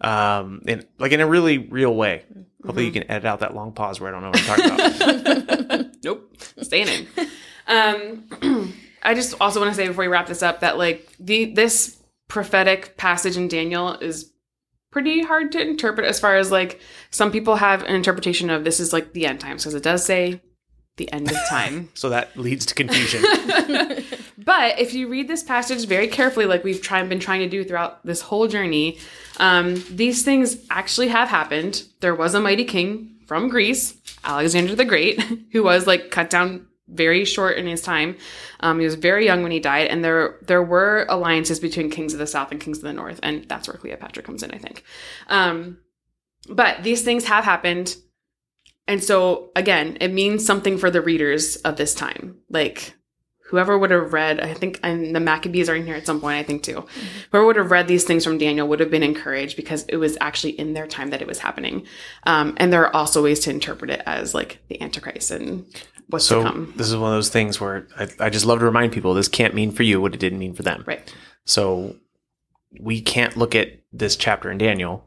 um 0.00 0.60
in 0.66 0.84
like 0.98 1.12
in 1.12 1.20
a 1.20 1.26
really 1.26 1.58
real 1.58 1.94
way. 1.94 2.24
Hopefully 2.64 2.84
you 2.86 2.92
can 2.92 3.10
edit 3.10 3.24
out 3.24 3.40
that 3.40 3.54
long 3.54 3.72
pause 3.72 4.00
where 4.00 4.08
i 4.08 4.12
don't 4.12 4.22
know 4.22 4.30
what 4.30 4.50
i'm 4.50 4.70
talking 4.70 5.62
about. 5.62 5.86
Nope. 6.04 6.36
Staying 6.62 7.06
in 7.16 7.28
um 7.66 8.74
i 9.06 9.14
just 9.14 9.34
also 9.40 9.60
want 9.60 9.70
to 9.70 9.76
say 9.76 9.88
before 9.88 10.04
we 10.04 10.08
wrap 10.08 10.26
this 10.26 10.42
up 10.42 10.60
that 10.60 10.76
like 10.78 11.08
the 11.18 11.46
this 11.54 11.96
prophetic 12.28 12.96
passage 12.96 13.36
in 13.36 13.48
daniel 13.48 13.94
is 13.94 14.32
pretty 14.90 15.22
hard 15.22 15.52
to 15.52 15.60
interpret 15.60 16.06
as 16.06 16.20
far 16.20 16.36
as 16.36 16.50
like 16.50 16.80
some 17.10 17.30
people 17.30 17.56
have 17.56 17.82
an 17.82 17.94
interpretation 17.94 18.50
of 18.50 18.64
this 18.64 18.80
is 18.80 18.92
like 18.92 19.12
the 19.12 19.26
end 19.26 19.40
times 19.40 19.62
because 19.62 19.74
it 19.74 19.82
does 19.82 20.04
say 20.04 20.40
the 20.96 21.10
end 21.12 21.30
of 21.30 21.36
time 21.48 21.88
so 21.94 22.08
that 22.08 22.36
leads 22.36 22.66
to 22.66 22.74
confusion 22.74 23.22
But 24.46 24.78
if 24.78 24.94
you 24.94 25.08
read 25.08 25.26
this 25.26 25.42
passage 25.42 25.86
very 25.86 26.06
carefully, 26.06 26.46
like 26.46 26.62
we've 26.62 26.80
tried, 26.80 27.08
been 27.08 27.18
trying 27.18 27.40
to 27.40 27.48
do 27.48 27.64
throughout 27.64 28.06
this 28.06 28.20
whole 28.20 28.46
journey, 28.46 28.96
um, 29.38 29.82
these 29.90 30.22
things 30.22 30.56
actually 30.70 31.08
have 31.08 31.28
happened. 31.28 31.82
There 32.00 32.14
was 32.14 32.32
a 32.34 32.40
mighty 32.40 32.64
king 32.64 33.16
from 33.26 33.48
Greece, 33.48 33.94
Alexander 34.24 34.76
the 34.76 34.84
Great, 34.84 35.20
who 35.52 35.64
was 35.64 35.88
like 35.88 36.12
cut 36.12 36.30
down 36.30 36.68
very 36.88 37.24
short 37.24 37.58
in 37.58 37.66
his 37.66 37.82
time. 37.82 38.16
Um, 38.60 38.78
he 38.78 38.84
was 38.84 38.94
very 38.94 39.24
young 39.24 39.42
when 39.42 39.52
he 39.52 39.60
died, 39.60 39.88
and 39.88 40.04
there 40.04 40.38
there 40.42 40.62
were 40.62 41.06
alliances 41.08 41.60
between 41.60 41.90
kings 41.90 42.12
of 42.12 42.18
the 42.18 42.26
south 42.26 42.50
and 42.50 42.60
kings 42.60 42.78
of 42.78 42.84
the 42.84 42.92
north, 42.92 43.20
and 43.22 43.44
that's 43.48 43.68
where 43.68 43.76
Cleopatra 43.76 44.22
comes 44.22 44.42
in, 44.42 44.50
I 44.52 44.58
think. 44.58 44.84
Um, 45.28 45.78
but 46.48 46.82
these 46.82 47.02
things 47.02 47.24
have 47.26 47.44
happened, 47.44 47.96
and 48.86 49.02
so 49.02 49.50
again, 49.56 49.98
it 50.00 50.12
means 50.12 50.44
something 50.44 50.78
for 50.78 50.90
the 50.90 51.00
readers 51.00 51.56
of 51.56 51.76
this 51.76 51.94
time, 51.94 52.38
like 52.50 52.95
whoever 53.48 53.78
would 53.78 53.90
have 53.90 54.12
read, 54.12 54.40
I 54.40 54.54
think, 54.54 54.80
and 54.82 55.14
the 55.14 55.20
Maccabees 55.20 55.68
are 55.68 55.74
in 55.76 55.86
here 55.86 55.94
at 55.94 56.06
some 56.06 56.20
point, 56.20 56.36
I 56.38 56.42
think 56.42 56.62
too. 56.62 56.84
Whoever 57.30 57.46
would 57.46 57.56
have 57.56 57.70
read 57.70 57.86
these 57.88 58.04
things 58.04 58.24
from 58.24 58.38
Daniel 58.38 58.66
would 58.68 58.80
have 58.80 58.90
been 58.90 59.02
encouraged 59.02 59.56
because 59.56 59.84
it 59.84 59.96
was 59.96 60.16
actually 60.20 60.58
in 60.58 60.72
their 60.74 60.86
time 60.86 61.10
that 61.10 61.22
it 61.22 61.28
was 61.28 61.38
happening. 61.38 61.86
Um, 62.24 62.54
and 62.58 62.72
there 62.72 62.84
are 62.86 62.94
also 62.94 63.22
ways 63.22 63.40
to 63.40 63.50
interpret 63.50 63.90
it 63.90 64.02
as 64.06 64.34
like 64.34 64.58
the 64.68 64.80
Antichrist 64.82 65.30
and 65.30 65.64
what's 66.08 66.24
so 66.26 66.42
to 66.42 66.48
come. 66.50 66.72
this 66.76 66.88
is 66.88 66.96
one 66.96 67.10
of 67.12 67.16
those 67.16 67.28
things 67.30 67.60
where 67.60 67.86
I, 67.98 68.08
I 68.20 68.30
just 68.30 68.46
love 68.46 68.58
to 68.60 68.64
remind 68.64 68.92
people 68.92 69.14
this 69.14 69.28
can't 69.28 69.54
mean 69.54 69.72
for 69.72 69.82
you 69.82 70.00
what 70.00 70.14
it 70.14 70.20
didn't 70.20 70.38
mean 70.38 70.54
for 70.54 70.62
them 70.62 70.84
Right. 70.86 71.12
so 71.44 71.96
we 72.80 73.00
can't 73.00 73.36
look 73.36 73.56
at 73.56 73.80
this 73.92 74.14
chapter 74.14 74.48
in 74.48 74.58
daniel 74.58 75.04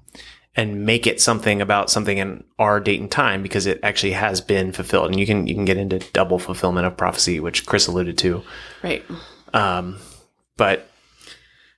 and 0.56 0.86
make 0.86 1.06
it 1.08 1.22
something 1.22 1.62
about 1.62 1.90
something 1.90 2.18
in 2.18 2.44
our 2.58 2.80
date 2.80 3.00
and 3.00 3.12
time 3.12 3.44
because 3.44 3.66
it 3.66 3.80
actually 3.84 4.14
has 4.14 4.42
been 4.42 4.72
fulfilled 4.72 5.12
and 5.12 5.20
you 5.20 5.26
can 5.26 5.46
you 5.48 5.54
can 5.56 5.66
get 5.66 5.78
into 5.78 6.00
double 6.14 6.40
fulfillment 6.40 6.86
of 6.88 6.98
prophecy 6.98 7.40
which 7.40 7.66
chris 7.66 7.88
alluded 7.88 8.18
to 8.18 8.42
Right. 8.84 9.04
um 9.54 9.98
but 10.58 10.90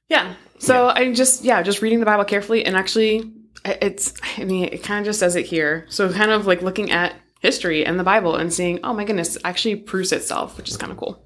Yeah. 0.09 0.33
So 0.59 0.89
I 0.89 1.11
just 1.13 1.43
yeah, 1.43 1.61
just 1.63 1.81
reading 1.81 1.99
the 1.99 2.05
Bible 2.05 2.23
carefully 2.25 2.65
and 2.65 2.75
actually 2.75 3.31
it's 3.65 4.13
I 4.37 4.43
mean 4.43 4.65
it 4.71 4.83
kind 4.83 4.99
of 4.99 5.05
just 5.05 5.19
says 5.19 5.35
it 5.35 5.45
here. 5.45 5.85
So 5.89 6.11
kind 6.11 6.31
of 6.31 6.45
like 6.47 6.61
looking 6.61 6.91
at 6.91 7.15
history 7.41 7.85
and 7.85 7.99
the 7.99 8.03
Bible 8.03 8.35
and 8.35 8.51
seeing, 8.53 8.79
oh 8.83 8.93
my 8.93 9.03
goodness, 9.03 9.35
it 9.35 9.41
actually 9.45 9.75
proves 9.75 10.11
itself, 10.11 10.57
which 10.57 10.69
is 10.69 10.77
kind 10.77 10.91
of 10.91 10.97
cool. 10.97 11.25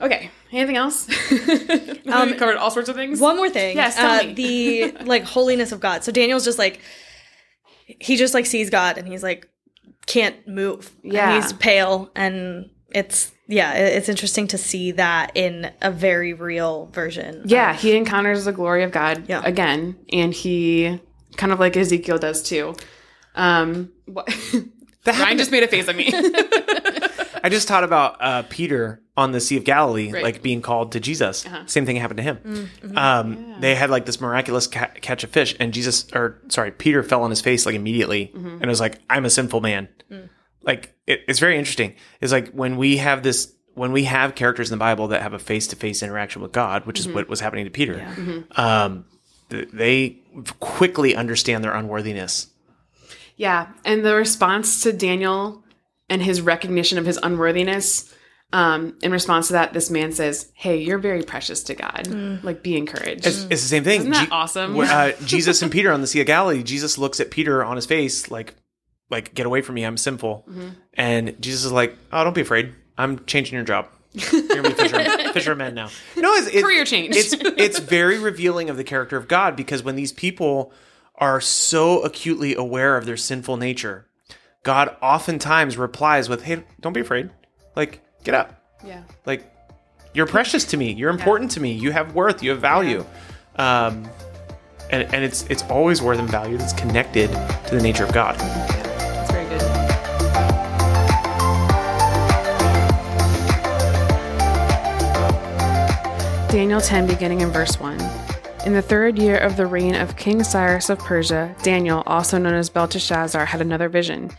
Okay. 0.00 0.30
Anything 0.54 0.76
else? 0.76 1.08
um, 2.06 2.30
we 2.30 2.34
covered 2.36 2.56
all 2.56 2.70
sorts 2.70 2.88
of 2.88 2.96
things. 2.96 3.20
One 3.20 3.36
more 3.36 3.50
thing. 3.50 3.76
Yes, 3.76 3.96
tell 3.96 4.20
uh, 4.20 4.22
me. 4.24 4.32
the 4.34 4.92
like 5.04 5.24
holiness 5.24 5.72
of 5.72 5.80
God. 5.80 6.04
So 6.04 6.12
Daniel's 6.12 6.44
just 6.44 6.58
like 6.58 6.80
he 7.86 8.16
just 8.16 8.34
like 8.34 8.46
sees 8.46 8.70
God 8.70 8.96
and 8.98 9.06
he's 9.08 9.22
like 9.22 9.48
can't 10.06 10.46
move. 10.46 10.90
And 11.02 11.12
Yeah. 11.12 11.34
he's 11.40 11.52
pale 11.52 12.10
and 12.14 12.70
it's 12.90 13.32
yeah, 13.46 13.74
it's 13.74 14.08
interesting 14.08 14.46
to 14.48 14.58
see 14.58 14.92
that 14.92 15.32
in 15.34 15.70
a 15.82 15.90
very 15.90 16.32
real 16.32 16.86
version. 16.86 17.42
Yeah, 17.44 17.74
of- 17.74 17.80
he 17.80 17.94
encounters 17.96 18.44
the 18.46 18.52
glory 18.52 18.84
of 18.84 18.90
God 18.92 19.24
Yeah. 19.28 19.42
again, 19.44 19.96
and 20.12 20.32
he 20.32 20.98
kind 21.36 21.52
of 21.52 21.60
like 21.60 21.76
Ezekiel 21.76 22.16
does 22.16 22.42
too. 22.42 22.74
Um, 23.34 23.92
what? 24.06 24.28
Ryan 24.54 24.70
happened- 25.04 25.38
just 25.40 25.50
made 25.50 25.62
a 25.62 25.68
face 25.68 25.88
at 25.88 25.96
me. 25.96 26.10
I 27.44 27.48
just 27.50 27.68
thought 27.68 27.84
about 27.84 28.16
uh, 28.20 28.42
Peter 28.48 29.02
on 29.16 29.30
the 29.32 29.40
Sea 29.40 29.56
of 29.58 29.64
Galilee, 29.64 30.10
Right. 30.10 30.22
like 30.24 30.42
being 30.42 30.60
called 30.62 30.92
to 30.92 31.00
Jesus. 31.00 31.46
Uh-huh. 31.46 31.62
Same 31.66 31.86
thing 31.86 31.94
happened 31.96 32.16
to 32.16 32.22
him. 32.24 32.38
Mm-hmm. 32.38 32.98
Um, 32.98 33.60
They 33.60 33.74
had 33.76 33.90
like 33.90 34.06
this 34.06 34.20
miraculous 34.20 34.66
ca- 34.66 34.90
catch 35.00 35.22
of 35.22 35.30
fish, 35.30 35.54
and 35.60 35.72
Jesus, 35.72 36.06
or 36.12 36.40
sorry, 36.48 36.72
Peter 36.72 37.02
fell 37.02 37.22
on 37.22 37.30
his 37.30 37.40
face 37.40 37.66
like 37.66 37.74
immediately, 37.76 38.32
Mm-hmm. 38.34 38.58
and 38.60 38.66
was 38.66 38.80
like, 38.80 38.98
"I'm 39.10 39.24
a 39.24 39.30
sinful 39.30 39.60
man." 39.60 39.88
Mm. 40.10 40.28
Like 40.62 40.94
it, 41.06 41.20
it's 41.28 41.38
very 41.38 41.58
interesting. 41.58 41.94
It's 42.20 42.32
like 42.32 42.50
when 42.52 42.76
we 42.78 42.96
have 42.96 43.22
this, 43.22 43.52
when 43.74 43.92
we 43.92 44.04
have 44.04 44.34
characters 44.34 44.70
in 44.72 44.78
the 44.78 44.82
Bible 44.82 45.08
that 45.08 45.20
have 45.22 45.34
a 45.34 45.38
face 45.38 45.66
to 45.68 45.76
face 45.76 46.02
interaction 46.02 46.40
with 46.42 46.52
God, 46.52 46.86
which 46.86 47.00
Mm-hmm. 47.00 47.10
is 47.10 47.14
what 47.14 47.28
was 47.28 47.40
happening 47.40 47.66
to 47.66 47.70
Peter. 47.70 48.04
Um, 48.56 49.04
th- 49.50 49.68
they 49.72 50.18
quickly 50.60 51.14
understand 51.14 51.62
their 51.62 51.74
unworthiness. 51.74 52.48
yeah, 53.36 53.68
and 53.84 54.04
the 54.04 54.14
response 54.14 54.82
to 54.84 54.92
Daniel 54.92 55.62
and 56.14 56.22
his 56.22 56.40
recognition 56.40 56.96
of 56.96 57.04
his 57.04 57.18
unworthiness. 57.22 58.14
Um, 58.52 58.96
in 59.02 59.10
response 59.10 59.48
to 59.48 59.54
that, 59.54 59.72
this 59.72 59.90
man 59.90 60.12
says, 60.12 60.52
"Hey, 60.54 60.76
you're 60.76 60.98
very 60.98 61.22
precious 61.24 61.64
to 61.64 61.74
God. 61.74 62.06
Like, 62.44 62.62
be 62.62 62.76
encouraged." 62.76 63.26
It's, 63.26 63.42
it's 63.44 63.62
the 63.62 63.68
same 63.68 63.82
thing. 63.82 64.00
Isn't 64.02 64.12
that 64.12 64.30
awesome? 64.30 64.78
uh, 64.80 65.10
Jesus 65.24 65.60
and 65.60 65.72
Peter 65.72 65.90
on 65.90 66.00
the 66.00 66.06
Sea 66.06 66.20
of 66.20 66.28
Galilee. 66.28 66.62
Jesus 66.62 66.96
looks 66.96 67.18
at 67.18 67.32
Peter 67.32 67.64
on 67.64 67.74
his 67.74 67.84
face, 67.84 68.30
like, 68.30 68.54
like, 69.10 69.34
get 69.34 69.46
away 69.46 69.60
from 69.60 69.74
me, 69.74 69.84
I'm 69.84 69.96
sinful. 69.96 70.44
Mm-hmm. 70.48 70.68
And 70.94 71.42
Jesus 71.42 71.64
is 71.64 71.72
like, 71.72 71.96
oh, 72.12 72.22
don't 72.22 72.34
be 72.34 72.42
afraid. 72.42 72.72
I'm 72.96 73.24
changing 73.26 73.56
your 73.56 73.64
job. 73.64 73.88
You're 74.12 74.42
gonna 74.46 74.68
be 74.68 74.74
fisher, 74.74 75.32
fishermen 75.32 75.74
now. 75.74 75.88
No, 76.16 76.32
it's, 76.34 76.46
it's 76.46 76.62
Career 76.62 76.84
change. 76.84 77.16
It's 77.16 77.32
it's 77.32 77.80
very 77.80 78.20
revealing 78.20 78.70
of 78.70 78.76
the 78.76 78.84
character 78.84 79.16
of 79.16 79.26
God 79.26 79.56
because 79.56 79.82
when 79.82 79.96
these 79.96 80.12
people 80.12 80.72
are 81.16 81.40
so 81.40 82.02
acutely 82.02 82.54
aware 82.54 82.96
of 82.96 83.06
their 83.06 83.16
sinful 83.16 83.56
nature, 83.56 84.06
God 84.64 84.96
oftentimes 85.00 85.76
replies 85.76 86.28
with, 86.28 86.42
"Hey, 86.42 86.64
don't 86.80 86.92
be 86.92 87.00
afraid. 87.00 87.30
Like, 87.76 88.00
get 88.24 88.34
up." 88.34 88.60
yeah, 88.84 89.02
like 89.24 89.50
you're 90.12 90.26
precious 90.26 90.64
to 90.66 90.76
me. 90.76 90.92
You're 90.92 91.10
important 91.10 91.50
to 91.52 91.60
me. 91.60 91.72
You 91.72 91.90
have 91.92 92.14
worth. 92.14 92.42
You 92.42 92.50
have 92.50 92.60
value. 92.60 93.04
Um 93.56 94.08
and, 94.90 95.02
and 95.14 95.24
it's 95.24 95.44
it's 95.44 95.62
always 95.64 96.02
worth 96.02 96.18
and 96.18 96.28
value 96.28 96.58
that's 96.58 96.72
connected 96.74 97.28
to 97.68 97.74
the 97.74 97.80
nature 97.80 98.04
of 98.04 98.12
god. 98.12 98.38
That's 98.38 99.30
very 99.32 99.48
good. 99.48 99.60
Daniel 106.50 106.80
10, 106.80 107.06
beginning 107.06 107.40
in 107.40 107.50
verse 107.50 107.80
1. 107.80 107.98
In 108.64 108.72
the 108.72 108.80
third 108.80 109.18
year 109.18 109.36
of 109.36 109.58
the 109.58 109.66
reign 109.66 109.94
of 109.94 110.16
King 110.16 110.42
Cyrus 110.42 110.88
of 110.88 110.98
Persia, 110.98 111.54
Daniel, 111.62 112.02
also 112.06 112.38
known 112.38 112.54
as 112.54 112.70
Belteshazzar, 112.70 113.44
had 113.44 113.60
another 113.60 113.90
vision. 113.90 114.30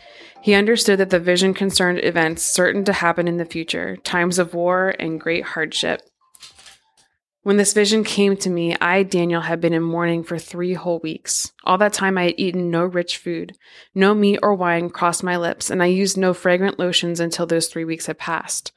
He 0.41 0.55
understood 0.55 0.97
that 0.99 1.11
the 1.11 1.19
vision 1.19 1.53
concerned 1.53 2.03
events 2.03 2.43
certain 2.43 2.83
to 2.85 2.93
happen 2.93 3.27
in 3.27 3.37
the 3.37 3.45
future, 3.45 3.97
times 3.97 4.39
of 4.39 4.55
war 4.55 4.95
and 4.97 5.21
great 5.21 5.43
hardship. 5.43 6.01
When 7.43 7.57
this 7.57 7.73
vision 7.73 8.03
came 8.03 8.35
to 8.37 8.49
me, 8.49 8.75
I, 8.81 9.03
Daniel, 9.03 9.41
had 9.41 9.61
been 9.61 9.73
in 9.73 9.83
mourning 9.83 10.23
for 10.23 10.39
three 10.39 10.73
whole 10.73 10.99
weeks. 11.03 11.51
All 11.63 11.77
that 11.77 11.93
time 11.93 12.17
I 12.17 12.23
had 12.23 12.35
eaten 12.37 12.71
no 12.71 12.83
rich 12.83 13.17
food. 13.17 13.55
No 13.93 14.15
meat 14.15 14.39
or 14.41 14.55
wine 14.55 14.89
crossed 14.89 15.23
my 15.23 15.37
lips, 15.37 15.69
and 15.69 15.83
I 15.83 15.85
used 15.85 16.17
no 16.17 16.33
fragrant 16.33 16.79
lotions 16.79 17.19
until 17.19 17.45
those 17.45 17.67
three 17.67 17.85
weeks 17.85 18.07
had 18.07 18.17
passed. 18.17 18.71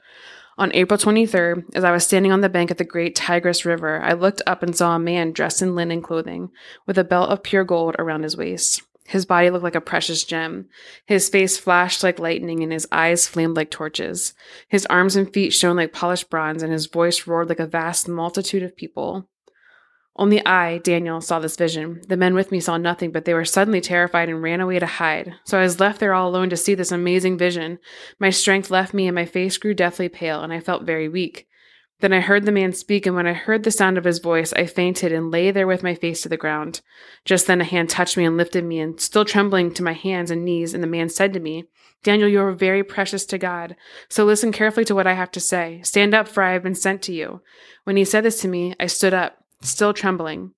On 0.59 0.73
April 0.73 0.97
23rd, 0.97 1.73
as 1.73 1.85
I 1.85 1.91
was 1.93 2.03
standing 2.03 2.33
on 2.33 2.41
the 2.41 2.49
bank 2.49 2.69
of 2.69 2.75
the 2.75 2.83
great 2.83 3.15
Tigris 3.15 3.63
River, 3.63 4.01
I 4.03 4.11
looked 4.11 4.41
up 4.45 4.61
and 4.61 4.75
saw 4.75 4.93
a 4.93 4.99
man 4.99 5.31
dressed 5.31 5.61
in 5.61 5.73
linen 5.73 6.01
clothing, 6.01 6.49
with 6.85 6.97
a 6.97 7.05
belt 7.05 7.29
of 7.29 7.43
pure 7.43 7.63
gold 7.63 7.95
around 7.97 8.23
his 8.23 8.35
waist. 8.35 8.81
His 9.07 9.25
body 9.25 9.49
looked 9.49 9.63
like 9.63 9.75
a 9.75 9.81
precious 9.81 10.25
gem. 10.25 10.67
His 11.05 11.29
face 11.29 11.57
flashed 11.57 12.03
like 12.03 12.19
lightning, 12.19 12.61
and 12.61 12.73
his 12.73 12.85
eyes 12.91 13.25
flamed 13.25 13.55
like 13.55 13.71
torches. 13.71 14.33
His 14.67 14.85
arms 14.87 15.15
and 15.15 15.33
feet 15.33 15.53
shone 15.53 15.77
like 15.77 15.93
polished 15.93 16.29
bronze, 16.29 16.61
and 16.61 16.73
his 16.73 16.87
voice 16.87 17.25
roared 17.25 17.47
like 17.47 17.61
a 17.61 17.65
vast 17.65 18.09
multitude 18.09 18.61
of 18.61 18.75
people. 18.75 19.29
Only 20.19 20.45
I, 20.45 20.79
Daniel, 20.79 21.21
saw 21.21 21.39
this 21.39 21.55
vision. 21.55 22.01
The 22.09 22.17
men 22.17 22.35
with 22.35 22.51
me 22.51 22.59
saw 22.59 22.75
nothing, 22.75 23.13
but 23.13 23.23
they 23.23 23.33
were 23.33 23.45
suddenly 23.45 23.79
terrified 23.79 24.27
and 24.27 24.43
ran 24.43 24.59
away 24.59 24.77
to 24.77 24.85
hide. 24.85 25.35
So 25.45 25.57
I 25.57 25.61
was 25.61 25.79
left 25.79 26.01
there 26.01 26.13
all 26.13 26.27
alone 26.27 26.49
to 26.49 26.57
see 26.57 26.75
this 26.75 26.91
amazing 26.91 27.37
vision. 27.37 27.79
My 28.19 28.29
strength 28.29 28.69
left 28.69 28.93
me, 28.93 29.07
and 29.07 29.15
my 29.15 29.23
face 29.23 29.57
grew 29.57 29.73
deathly 29.73 30.09
pale, 30.09 30.41
and 30.41 30.51
I 30.51 30.59
felt 30.59 30.83
very 30.83 31.07
weak. 31.07 31.47
Then 32.01 32.11
I 32.11 32.19
heard 32.19 32.43
the 32.43 32.51
man 32.51 32.73
speak, 32.73 33.05
and 33.05 33.15
when 33.15 33.27
I 33.27 33.31
heard 33.31 33.63
the 33.63 33.71
sound 33.71 33.97
of 33.97 34.03
his 34.03 34.19
voice, 34.19 34.51
I 34.51 34.65
fainted 34.65 35.13
and 35.13 35.31
lay 35.31 35.51
there 35.51 35.67
with 35.67 35.83
my 35.83 35.95
face 35.95 36.21
to 36.23 36.29
the 36.29 36.35
ground. 36.35 36.81
Just 37.23 37.47
then 37.47 37.61
a 37.61 37.63
hand 37.63 37.89
touched 37.89 38.17
me 38.17 38.25
and 38.25 38.35
lifted 38.35 38.65
me, 38.65 38.81
and 38.81 38.99
still 38.99 39.23
trembling 39.23 39.73
to 39.75 39.83
my 39.83 39.93
hands 39.93 40.31
and 40.31 40.43
knees, 40.43 40.73
and 40.73 40.83
the 40.83 40.87
man 40.87 41.07
said 41.07 41.31
to 41.31 41.39
me, 41.39 41.63
Daniel, 42.03 42.27
you 42.27 42.41
are 42.41 42.51
very 42.51 42.83
precious 42.83 43.25
to 43.27 43.37
God. 43.37 43.77
So 44.09 44.25
listen 44.25 44.51
carefully 44.51 44.83
to 44.85 44.95
what 44.95 45.07
I 45.07 45.13
have 45.13 45.31
to 45.31 45.39
say. 45.39 45.79
Stand 45.83 46.13
up, 46.13 46.27
for 46.27 46.43
I 46.43 46.51
have 46.51 46.63
been 46.63 46.75
sent 46.75 47.01
to 47.03 47.13
you. 47.13 47.41
When 47.85 47.95
he 47.95 48.03
said 48.03 48.25
this 48.25 48.41
to 48.41 48.49
me, 48.49 48.75
I 48.79 48.87
stood 48.87 49.13
up, 49.13 49.38
still 49.61 49.93
trembling. 49.93 50.53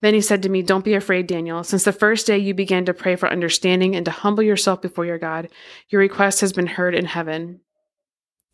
Then 0.00 0.14
he 0.14 0.20
said 0.20 0.42
to 0.42 0.48
me, 0.48 0.62
Don't 0.62 0.84
be 0.84 0.94
afraid, 0.94 1.26
Daniel. 1.26 1.64
Since 1.64 1.84
the 1.84 1.92
first 1.92 2.26
day 2.26 2.38
you 2.38 2.54
began 2.54 2.84
to 2.84 2.94
pray 2.94 3.16
for 3.16 3.28
understanding 3.28 3.96
and 3.96 4.04
to 4.04 4.10
humble 4.10 4.44
yourself 4.44 4.80
before 4.80 5.04
your 5.04 5.18
God, 5.18 5.48
your 5.88 6.00
request 6.00 6.40
has 6.40 6.52
been 6.52 6.66
heard 6.66 6.94
in 6.94 7.04
heaven. 7.04 7.60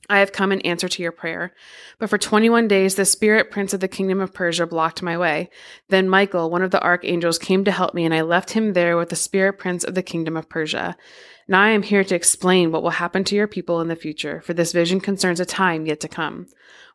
I 0.09 0.18
have 0.18 0.33
come 0.33 0.52
in 0.52 0.61
answer 0.62 0.88
to 0.88 1.02
your 1.02 1.12
prayer. 1.12 1.54
But 1.99 2.11
for 2.11 2.18
21 2.18 2.68
days, 2.68 2.94
the 2.94 3.04
spirit 3.04 3.50
prince 3.50 3.73
of 3.73 3.80
the 3.80 3.88
kingdom 3.88 4.21
of 4.21 4.35
Persia 4.35 4.66
blocked 4.66 5.02
my 5.02 5.16
way. 5.16 5.49
Then 5.88 6.09
Michael, 6.09 6.50
one 6.50 6.62
of 6.62 6.71
the 6.71 6.83
archangels, 6.83 7.38
came 7.38 7.64
to 7.64 7.71
help 7.71 7.94
me, 7.94 8.04
and 8.04 8.12
I 8.12 8.21
left 8.21 8.50
him 8.50 8.73
there 8.73 8.97
with 8.97 9.09
the 9.09 9.16
spirit 9.16 9.59
prince 9.59 9.83
of 9.83 9.94
the 9.94 10.02
kingdom 10.02 10.37
of 10.37 10.49
Persia. 10.49 10.97
Now 11.46 11.62
I 11.62 11.70
am 11.70 11.82
here 11.82 12.04
to 12.04 12.14
explain 12.14 12.72
what 12.72 12.82
will 12.82 12.90
happen 12.90 13.22
to 13.24 13.36
your 13.36 13.46
people 13.46 13.80
in 13.80 13.88
the 13.88 13.96
future, 13.96 14.40
for 14.40 14.54
this 14.54 14.72
vision 14.72 15.00
concerns 15.00 15.40
a 15.40 15.44
time 15.44 15.84
yet 15.84 16.00
to 16.00 16.08
come. 16.08 16.46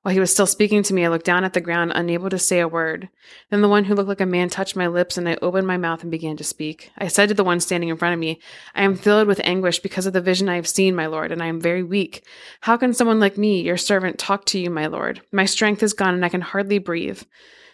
While 0.02 0.14
he 0.14 0.20
was 0.20 0.32
still 0.32 0.48
speaking 0.48 0.82
to 0.84 0.94
me, 0.94 1.06
I 1.06 1.10
looked 1.10 1.26
down 1.26 1.44
at 1.44 1.54
the 1.54 1.62
ground, 1.62 1.92
unable 1.94 2.30
to 2.30 2.40
say 2.40 2.60
a 2.60 2.68
word. 2.68 3.10
Then 3.50 3.62
the 3.62 3.68
one 3.68 3.84
who 3.84 3.94
looked 3.94 4.08
like 4.08 4.22
a 4.22 4.26
man 4.26 4.50
touched 4.50 4.76
my 4.76 4.88
lips, 4.88 5.18
and 5.18 5.28
I 5.28 5.38
opened 5.42 5.68
my 5.68 5.78
mouth 5.78 6.02
and 6.02 6.10
began 6.10 6.38
to 6.38 6.44
speak. 6.44 6.90
I 6.98 7.10
said 7.10 7.30
to 7.30 7.36
the 7.36 7.44
one 7.44 7.60
standing 7.60 7.90
in 7.90 7.98
front 7.98 8.14
of 8.14 8.20
me, 8.20 8.40
I 8.74 8.84
am 8.84 8.96
filled 8.96 9.28
with 9.28 9.42
anguish 9.44 9.80
because 9.80 10.06
of 10.06 10.14
the 10.14 10.22
vision 10.22 10.50
I 10.50 10.56
have 10.56 10.68
seen, 10.68 10.96
my 10.96 11.06
lord, 11.06 11.32
and 11.32 11.44
I 11.44 11.48
am 11.48 11.60
very 11.60 11.84
weak. 11.84 12.26
How 12.62 12.78
can 12.78 12.94
someone 12.94 13.20
like 13.20 13.38
me, 13.38 13.62
your 13.62 13.78
servant, 13.78 14.18
talk 14.18 14.46
to 14.46 14.60
you, 14.60 14.70
my 14.70 14.88
lord? 14.88 15.22
My 15.32 15.46
strength 15.46 15.84
is 15.84 15.94
gone, 15.94 16.14
and 16.14 16.26
I 16.26 16.30
can 16.30 16.42
hardly 16.42 16.80
breathe. 16.80 17.22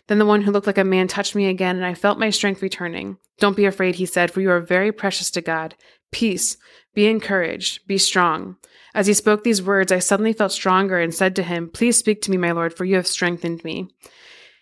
Then 0.08 0.20
the 0.20 0.26
one 0.26 0.42
who 0.42 0.52
looked 0.52 0.68
like 0.68 0.78
a 0.78 0.84
man 0.84 1.08
touched 1.08 1.36
me 1.36 1.46
again, 1.46 1.76
and 1.76 1.86
I 1.86 1.94
felt 1.94 2.20
my 2.20 2.32
strength 2.32 2.62
returning. 2.62 3.18
Don't 3.40 3.58
be 3.58 3.66
afraid, 3.66 3.96
he 3.96 4.06
said, 4.06 4.32
for 4.32 4.42
you 4.42 4.50
are 4.50 4.60
very 4.60 4.92
precious 4.92 5.30
to 5.32 5.42
God. 5.42 5.76
Peace. 6.16 6.56
Be 6.94 7.08
encouraged. 7.08 7.86
Be 7.88 7.98
strong. 7.98 8.56
As 8.94 9.06
he 9.06 9.14
spoke 9.14 9.44
these 9.44 9.62
words, 9.62 9.92
I 9.92 10.00
suddenly 10.00 10.32
felt 10.32 10.54
stronger 10.54 10.98
and 10.98 11.14
said 11.14 11.36
to 11.36 11.44
him, 11.44 11.70
Please 11.70 11.98
speak 11.98 12.22
to 12.22 12.32
me, 12.32 12.38
my 12.38 12.54
lord, 12.54 12.74
for 12.74 12.86
you 12.86 12.96
have 12.96 13.06
strengthened 13.06 13.66
me. 13.66 13.90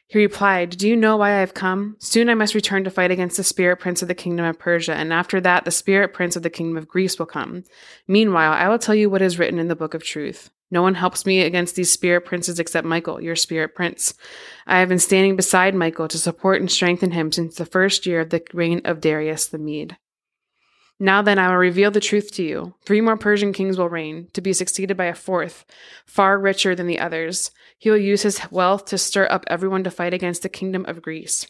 He 0.07 0.17
replied, 0.17 0.71
Do 0.71 0.89
you 0.89 0.95
know 0.95 1.15
why 1.15 1.33
I 1.33 1.41
have 1.41 1.53
come? 1.53 1.95
Soon 1.99 2.27
I 2.27 2.33
must 2.33 2.55
return 2.55 2.83
to 2.85 2.89
fight 2.89 3.11
against 3.11 3.37
the 3.37 3.43
spirit 3.43 3.79
prince 3.79 4.01
of 4.01 4.07
the 4.07 4.15
kingdom 4.15 4.47
of 4.47 4.57
Persia, 4.57 4.95
and 4.95 5.13
after 5.13 5.39
that 5.41 5.63
the 5.63 5.69
spirit 5.69 6.11
prince 6.11 6.35
of 6.35 6.41
the 6.41 6.49
kingdom 6.49 6.75
of 6.75 6.87
Greece 6.87 7.19
will 7.19 7.27
come. 7.27 7.65
Meanwhile, 8.07 8.53
I 8.53 8.67
will 8.67 8.79
tell 8.79 8.95
you 8.95 9.11
what 9.11 9.21
is 9.21 9.37
written 9.37 9.59
in 9.59 9.67
the 9.67 9.75
book 9.75 9.93
of 9.93 10.03
truth. 10.03 10.49
No 10.71 10.81
one 10.81 10.95
helps 10.95 11.23
me 11.23 11.41
against 11.41 11.75
these 11.75 11.91
spirit 11.91 12.25
princes 12.25 12.59
except 12.59 12.87
Michael, 12.87 13.21
your 13.21 13.35
spirit 13.35 13.75
prince. 13.75 14.15
I 14.65 14.79
have 14.79 14.89
been 14.89 14.97
standing 14.97 15.35
beside 15.35 15.75
Michael 15.75 16.07
to 16.07 16.17
support 16.17 16.61
and 16.61 16.71
strengthen 16.71 17.11
him 17.11 17.31
since 17.31 17.57
the 17.57 17.65
first 17.67 18.07
year 18.07 18.21
of 18.21 18.31
the 18.31 18.41
reign 18.55 18.81
of 18.85 19.01
Darius 19.01 19.45
the 19.45 19.59
Mede. 19.59 19.97
Now 21.03 21.21
then, 21.21 21.37
I 21.37 21.49
will 21.49 21.57
reveal 21.57 21.91
the 21.91 21.99
truth 21.99 22.31
to 22.35 22.43
you. 22.43 22.75
Three 22.85 23.01
more 23.01 23.17
Persian 23.17 23.51
kings 23.51 23.77
will 23.77 23.89
reign, 23.89 24.29
to 24.31 24.39
be 24.39 24.53
succeeded 24.53 24.95
by 24.95 25.07
a 25.07 25.13
fourth, 25.13 25.65
far 26.05 26.39
richer 26.39 26.75
than 26.75 26.87
the 26.87 27.01
others. 27.01 27.51
He 27.77 27.89
will 27.89 27.97
use 27.97 28.21
his 28.21 28.39
wealth 28.51 28.85
to 28.85 28.97
stir 28.97 29.27
up 29.29 29.43
everyone 29.47 29.83
to 29.83 29.91
fight 29.91 30.13
against 30.13 30.43
the 30.43 30.47
kingdom 30.47 30.85
of 30.85 31.01
Greece. 31.01 31.45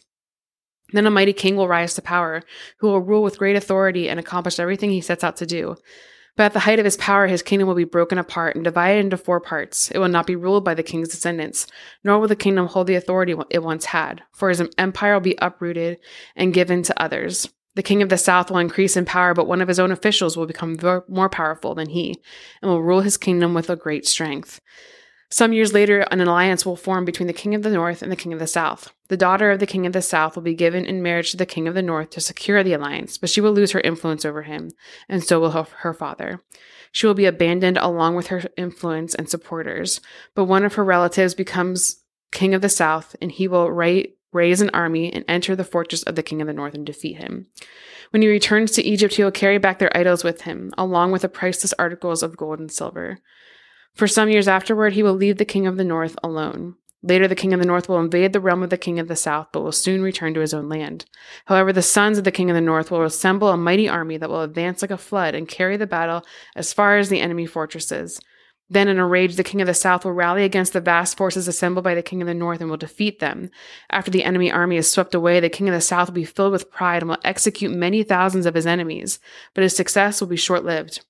Then 0.92 1.06
a 1.06 1.10
mighty 1.10 1.32
king 1.32 1.54
will 1.54 1.68
rise 1.68 1.94
to 1.94 2.02
power, 2.02 2.42
who 2.78 2.88
will 2.88 3.00
rule 3.00 3.22
with 3.22 3.38
great 3.38 3.54
authority 3.54 4.08
and 4.08 4.18
accomplish 4.18 4.58
everything 4.58 4.90
he 4.90 5.00
sets 5.00 5.22
out 5.22 5.36
to 5.36 5.46
do. 5.46 5.76
But 6.36 6.46
at 6.46 6.52
the 6.52 6.58
height 6.58 6.80
of 6.80 6.84
his 6.84 6.96
power, 6.96 7.28
his 7.28 7.44
kingdom 7.44 7.68
will 7.68 7.76
be 7.76 7.84
broken 7.84 8.18
apart 8.18 8.56
and 8.56 8.64
divided 8.64 9.04
into 9.04 9.16
four 9.16 9.38
parts. 9.38 9.88
It 9.92 9.98
will 9.98 10.08
not 10.08 10.26
be 10.26 10.34
ruled 10.34 10.64
by 10.64 10.74
the 10.74 10.82
king's 10.82 11.10
descendants, 11.10 11.68
nor 12.02 12.18
will 12.18 12.26
the 12.26 12.34
kingdom 12.34 12.66
hold 12.66 12.88
the 12.88 12.96
authority 12.96 13.36
it 13.50 13.62
once 13.62 13.84
had, 13.84 14.24
for 14.32 14.48
his 14.48 14.60
empire 14.78 15.12
will 15.12 15.20
be 15.20 15.38
uprooted 15.40 15.98
and 16.34 16.52
given 16.52 16.82
to 16.82 17.00
others. 17.00 17.48
The 17.74 17.82
king 17.82 18.02
of 18.02 18.08
the 18.08 18.18
south 18.18 18.50
will 18.50 18.58
increase 18.58 18.96
in 18.96 19.04
power, 19.04 19.34
but 19.34 19.46
one 19.46 19.60
of 19.60 19.68
his 19.68 19.80
own 19.80 19.90
officials 19.90 20.36
will 20.36 20.46
become 20.46 20.76
more 21.08 21.28
powerful 21.28 21.74
than 21.74 21.88
he, 21.88 22.20
and 22.62 22.70
will 22.70 22.82
rule 22.82 23.00
his 23.00 23.16
kingdom 23.16 23.54
with 23.54 23.68
a 23.68 23.76
great 23.76 24.06
strength. 24.06 24.60
Some 25.30 25.52
years 25.52 25.72
later, 25.72 26.02
an 26.12 26.20
alliance 26.20 26.64
will 26.64 26.76
form 26.76 27.04
between 27.04 27.26
the 27.26 27.32
king 27.32 27.56
of 27.56 27.64
the 27.64 27.70
north 27.70 28.02
and 28.02 28.12
the 28.12 28.16
king 28.16 28.32
of 28.32 28.38
the 28.38 28.46
south. 28.46 28.92
The 29.08 29.16
daughter 29.16 29.50
of 29.50 29.58
the 29.58 29.66
king 29.66 29.84
of 29.84 29.92
the 29.92 30.02
south 30.02 30.36
will 30.36 30.44
be 30.44 30.54
given 30.54 30.84
in 30.84 31.02
marriage 31.02 31.32
to 31.32 31.36
the 31.36 31.46
king 31.46 31.66
of 31.66 31.74
the 31.74 31.82
north 31.82 32.10
to 32.10 32.20
secure 32.20 32.62
the 32.62 32.74
alliance, 32.74 33.18
but 33.18 33.30
she 33.30 33.40
will 33.40 33.52
lose 33.52 33.72
her 33.72 33.80
influence 33.80 34.24
over 34.24 34.42
him, 34.42 34.70
and 35.08 35.24
so 35.24 35.40
will 35.40 35.50
her, 35.50 35.66
her 35.78 35.92
father. 35.92 36.40
She 36.92 37.08
will 37.08 37.14
be 37.14 37.26
abandoned 37.26 37.78
along 37.78 38.14
with 38.14 38.28
her 38.28 38.42
influence 38.56 39.16
and 39.16 39.28
supporters, 39.28 40.00
but 40.36 40.44
one 40.44 40.64
of 40.64 40.74
her 40.74 40.84
relatives 40.84 41.34
becomes 41.34 42.04
king 42.30 42.54
of 42.54 42.62
the 42.62 42.68
south, 42.68 43.16
and 43.20 43.32
he 43.32 43.48
will 43.48 43.72
write, 43.72 44.16
raise 44.34 44.60
an 44.60 44.70
army 44.74 45.12
and 45.12 45.24
enter 45.28 45.56
the 45.56 45.64
fortress 45.64 46.02
of 46.02 46.16
the 46.16 46.22
king 46.22 46.40
of 46.40 46.46
the 46.46 46.52
north 46.52 46.74
and 46.74 46.84
defeat 46.84 47.16
him. 47.16 47.46
When 48.10 48.20
he 48.20 48.28
returns 48.28 48.72
to 48.72 48.82
Egypt, 48.82 49.14
he 49.14 49.24
will 49.24 49.30
carry 49.30 49.58
back 49.58 49.78
their 49.78 49.96
idols 49.96 50.22
with 50.22 50.42
him, 50.42 50.72
along 50.76 51.12
with 51.12 51.22
the 51.22 51.28
priceless 51.28 51.72
articles 51.78 52.22
of 52.22 52.36
gold 52.36 52.58
and 52.58 52.70
silver. 52.70 53.18
For 53.94 54.06
some 54.06 54.28
years 54.28 54.48
afterward, 54.48 54.92
he 54.92 55.02
will 55.02 55.14
leave 55.14 55.38
the 55.38 55.44
king 55.44 55.66
of 55.66 55.76
the 55.76 55.84
north 55.84 56.16
alone. 56.22 56.74
Later, 57.02 57.28
the 57.28 57.34
king 57.34 57.52
of 57.52 57.60
the 57.60 57.66
north 57.66 57.88
will 57.88 58.00
invade 58.00 58.32
the 58.32 58.40
realm 58.40 58.62
of 58.62 58.70
the 58.70 58.78
king 58.78 58.98
of 58.98 59.08
the 59.08 59.16
south, 59.16 59.48
but 59.52 59.60
will 59.60 59.72
soon 59.72 60.02
return 60.02 60.32
to 60.34 60.40
his 60.40 60.54
own 60.54 60.70
land. 60.70 61.04
However, 61.44 61.70
the 61.72 61.82
sons 61.82 62.16
of 62.16 62.24
the 62.24 62.32
king 62.32 62.50
of 62.50 62.54
the 62.54 62.62
north 62.62 62.90
will 62.90 63.02
assemble 63.02 63.48
a 63.48 63.58
mighty 63.58 63.88
army 63.88 64.16
that 64.16 64.30
will 64.30 64.40
advance 64.40 64.80
like 64.80 64.90
a 64.90 64.96
flood 64.96 65.34
and 65.34 65.46
carry 65.46 65.76
the 65.76 65.86
battle 65.86 66.24
as 66.56 66.72
far 66.72 66.96
as 66.96 67.10
the 67.10 67.20
enemy 67.20 67.44
fortresses. 67.44 68.20
Then, 68.70 68.88
in 68.88 68.98
a 68.98 69.06
rage, 69.06 69.36
the 69.36 69.44
king 69.44 69.60
of 69.60 69.66
the 69.66 69.74
south 69.74 70.04
will 70.04 70.12
rally 70.12 70.42
against 70.42 70.72
the 70.72 70.80
vast 70.80 71.16
forces 71.16 71.46
assembled 71.46 71.84
by 71.84 71.94
the 71.94 72.02
king 72.02 72.22
of 72.22 72.26
the 72.26 72.34
north 72.34 72.60
and 72.60 72.70
will 72.70 72.78
defeat 72.78 73.20
them. 73.20 73.50
After 73.90 74.10
the 74.10 74.24
enemy 74.24 74.50
army 74.50 74.76
is 74.76 74.90
swept 74.90 75.14
away, 75.14 75.38
the 75.38 75.50
king 75.50 75.68
of 75.68 75.74
the 75.74 75.82
south 75.82 76.08
will 76.08 76.14
be 76.14 76.24
filled 76.24 76.52
with 76.52 76.70
pride 76.70 77.02
and 77.02 77.10
will 77.10 77.18
execute 77.24 77.70
many 77.70 78.02
thousands 78.02 78.46
of 78.46 78.54
his 78.54 78.66
enemies, 78.66 79.18
but 79.52 79.62
his 79.62 79.76
success 79.76 80.20
will 80.20 80.28
be 80.28 80.36
short 80.36 80.64
lived. 80.64 81.04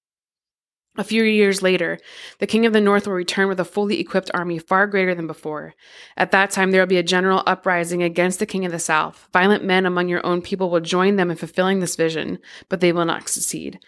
A 0.96 1.04
few 1.04 1.24
years 1.24 1.60
later, 1.60 1.98
the 2.38 2.46
king 2.46 2.66
of 2.66 2.72
the 2.72 2.80
north 2.80 3.06
will 3.06 3.14
return 3.14 3.48
with 3.48 3.58
a 3.58 3.64
fully 3.64 3.98
equipped 3.98 4.30
army 4.32 4.58
far 4.58 4.86
greater 4.86 5.12
than 5.12 5.26
before. 5.26 5.74
At 6.16 6.30
that 6.30 6.52
time, 6.52 6.70
there 6.70 6.80
will 6.80 6.86
be 6.86 6.98
a 6.98 7.02
general 7.02 7.42
uprising 7.46 8.02
against 8.02 8.38
the 8.38 8.46
king 8.46 8.64
of 8.64 8.70
the 8.70 8.78
south. 8.78 9.28
Violent 9.32 9.64
men 9.64 9.86
among 9.86 10.08
your 10.08 10.24
own 10.24 10.40
people 10.40 10.70
will 10.70 10.80
join 10.80 11.16
them 11.16 11.32
in 11.32 11.36
fulfilling 11.36 11.80
this 11.80 11.96
vision, 11.96 12.38
but 12.68 12.80
they 12.80 12.92
will 12.92 13.04
not 13.04 13.28
succeed. 13.28 13.80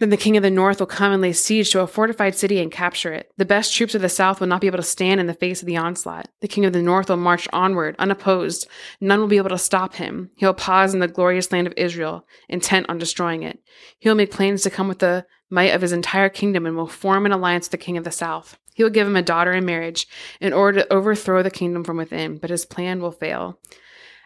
Then 0.00 0.10
the 0.10 0.16
king 0.16 0.36
of 0.36 0.42
the 0.42 0.50
north 0.50 0.80
will 0.80 0.86
come 0.86 1.12
and 1.12 1.22
lay 1.22 1.32
siege 1.32 1.70
to 1.70 1.80
a 1.80 1.86
fortified 1.86 2.34
city 2.34 2.60
and 2.60 2.70
capture 2.70 3.12
it. 3.12 3.30
The 3.36 3.44
best 3.44 3.74
troops 3.74 3.94
of 3.94 4.02
the 4.02 4.08
south 4.08 4.40
will 4.40 4.48
not 4.48 4.60
be 4.60 4.66
able 4.66 4.78
to 4.78 4.82
stand 4.82 5.20
in 5.20 5.28
the 5.28 5.34
face 5.34 5.62
of 5.62 5.66
the 5.66 5.76
onslaught. 5.76 6.28
The 6.40 6.48
king 6.48 6.64
of 6.64 6.72
the 6.72 6.82
north 6.82 7.08
will 7.08 7.16
march 7.16 7.46
onward, 7.52 7.94
unopposed. 7.98 8.66
None 9.00 9.20
will 9.20 9.28
be 9.28 9.36
able 9.36 9.50
to 9.50 9.58
stop 9.58 9.94
him. 9.94 10.30
He 10.34 10.46
will 10.46 10.54
pause 10.54 10.94
in 10.94 11.00
the 11.00 11.06
glorious 11.06 11.52
land 11.52 11.68
of 11.68 11.74
Israel, 11.76 12.26
intent 12.48 12.86
on 12.88 12.98
destroying 12.98 13.44
it. 13.44 13.60
He 14.00 14.08
will 14.08 14.16
make 14.16 14.32
plans 14.32 14.62
to 14.62 14.70
come 14.70 14.88
with 14.88 14.98
the 14.98 15.26
might 15.48 15.74
of 15.74 15.82
his 15.82 15.92
entire 15.92 16.28
kingdom 16.28 16.66
and 16.66 16.76
will 16.76 16.88
form 16.88 17.24
an 17.24 17.32
alliance 17.32 17.66
with 17.66 17.72
the 17.72 17.84
king 17.84 17.96
of 17.96 18.02
the 18.02 18.10
south. 18.10 18.58
He 18.74 18.82
will 18.82 18.90
give 18.90 19.06
him 19.06 19.16
a 19.16 19.22
daughter 19.22 19.52
in 19.52 19.64
marriage 19.64 20.08
in 20.40 20.52
order 20.52 20.80
to 20.80 20.92
overthrow 20.92 21.44
the 21.44 21.50
kingdom 21.50 21.84
from 21.84 21.98
within, 21.98 22.38
but 22.38 22.50
his 22.50 22.66
plan 22.66 23.00
will 23.00 23.12
fail. 23.12 23.60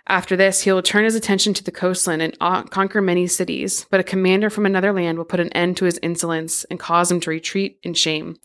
After 0.09 0.37
this, 0.37 0.63
he 0.63 0.73
will 0.73 0.83
turn 0.83 1.05
his 1.05 1.15
attention 1.15 1.53
to 1.55 1.63
the 1.63 1.71
coastland 1.71 2.23
and 2.23 2.39
conquer 2.39 3.03
many 3.03 3.27
cities, 3.27 3.87
but 3.91 4.01
a 4.01 4.05
commander 4.05 4.49
from 4.49 4.65
another 4.65 4.91
land 4.93 5.19
will 5.19 5.27
put 5.27 5.41
an 5.41 5.53
end 5.53 5.77
to 5.77 5.85
his 5.85 5.99
insolence 6.03 6.65
and 6.65 6.81
cause 6.81 7.11
him 7.11 7.21
to 7.21 7.31
retreat 7.31 7.79
in 7.83 7.93
shame. 7.93 8.39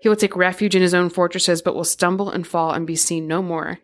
He 0.00 0.08
will 0.08 0.16
take 0.16 0.36
refuge 0.36 0.76
in 0.76 0.82
his 0.82 0.94
own 0.94 1.10
fortresses, 1.10 1.62
but 1.62 1.74
will 1.74 1.84
stumble 1.84 2.30
and 2.30 2.46
fall 2.46 2.70
and 2.70 2.86
be 2.86 2.94
seen 2.94 3.26
no 3.26 3.42
more. 3.42 3.80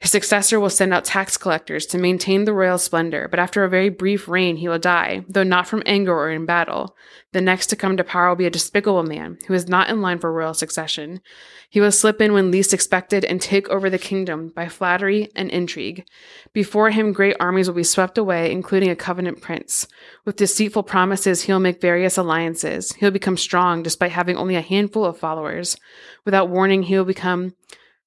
His 0.00 0.10
successor 0.10 0.58
will 0.58 0.70
send 0.70 0.94
out 0.94 1.04
tax 1.04 1.36
collectors 1.36 1.84
to 1.86 1.98
maintain 1.98 2.46
the 2.46 2.54
royal 2.54 2.78
splendor, 2.78 3.28
but 3.28 3.38
after 3.38 3.64
a 3.64 3.68
very 3.68 3.90
brief 3.90 4.28
reign 4.28 4.56
he 4.56 4.66
will 4.66 4.78
die, 4.78 5.26
though 5.28 5.42
not 5.42 5.66
from 5.66 5.82
anger 5.84 6.14
or 6.14 6.30
in 6.30 6.46
battle. 6.46 6.96
The 7.32 7.42
next 7.42 7.66
to 7.66 7.76
come 7.76 7.98
to 7.98 8.02
power 8.02 8.30
will 8.30 8.36
be 8.36 8.46
a 8.46 8.50
despicable 8.50 9.02
man, 9.02 9.36
who 9.46 9.52
is 9.52 9.68
not 9.68 9.90
in 9.90 10.00
line 10.00 10.18
for 10.18 10.32
royal 10.32 10.54
succession. 10.54 11.20
He 11.68 11.82
will 11.82 11.92
slip 11.92 12.18
in 12.22 12.32
when 12.32 12.50
least 12.50 12.72
expected 12.72 13.26
and 13.26 13.42
take 13.42 13.68
over 13.68 13.90
the 13.90 13.98
kingdom 13.98 14.48
by 14.56 14.68
flattery 14.68 15.28
and 15.36 15.50
intrigue. 15.50 16.06
Before 16.54 16.88
him 16.88 17.12
great 17.12 17.36
armies 17.38 17.68
will 17.68 17.76
be 17.76 17.84
swept 17.84 18.16
away, 18.16 18.50
including 18.50 18.88
a 18.88 18.96
covenant 18.96 19.42
prince. 19.42 19.86
With 20.24 20.36
deceitful 20.36 20.84
promises 20.84 21.42
he 21.42 21.52
will 21.52 21.60
make 21.60 21.78
various 21.78 22.16
alliances. 22.16 22.94
He 22.94 23.04
will 23.04 23.12
become 23.12 23.36
strong 23.36 23.82
despite 23.82 24.12
having 24.12 24.38
only 24.38 24.56
a 24.56 24.62
handful 24.62 25.04
of 25.04 25.18
followers. 25.18 25.76
Without 26.24 26.48
warning 26.48 26.84
he 26.84 26.96
will 26.96 27.04
become 27.04 27.52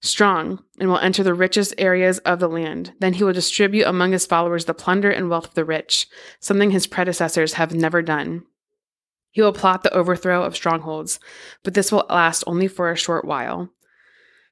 strong 0.04 0.62
and 0.80 0.90
will 0.90 1.00
enter 1.00 1.24
the 1.24 1.34
richest 1.34 1.74
areas 1.78 2.20
of 2.20 2.40
the 2.40 2.48
land. 2.48 2.94
Then 3.00 3.14
he 3.14 3.24
will 3.24 3.34
distribute 3.34 3.88
among 3.88 4.12
his 4.12 4.26
followers 4.26 4.66
the 4.66 4.74
plunder 4.74 5.10
and 5.10 5.30
wealth 5.30 5.48
of 5.48 5.54
the 5.56 5.66
rich, 5.66 6.08
something 6.40 6.72
his 6.72 6.86
predecessors 6.86 7.54
have 7.54 7.74
never 7.74 8.02
done. 8.02 8.44
He 9.32 9.42
will 9.42 9.54
plot 9.54 9.82
the 9.82 9.94
overthrow 9.94 10.44
of 10.44 10.56
strongholds, 10.56 11.20
but 11.64 11.74
this 11.74 11.92
will 11.92 12.06
last 12.10 12.44
only 12.46 12.68
for 12.68 12.92
a 12.92 12.98
short 12.98 13.26
while. 13.26 13.70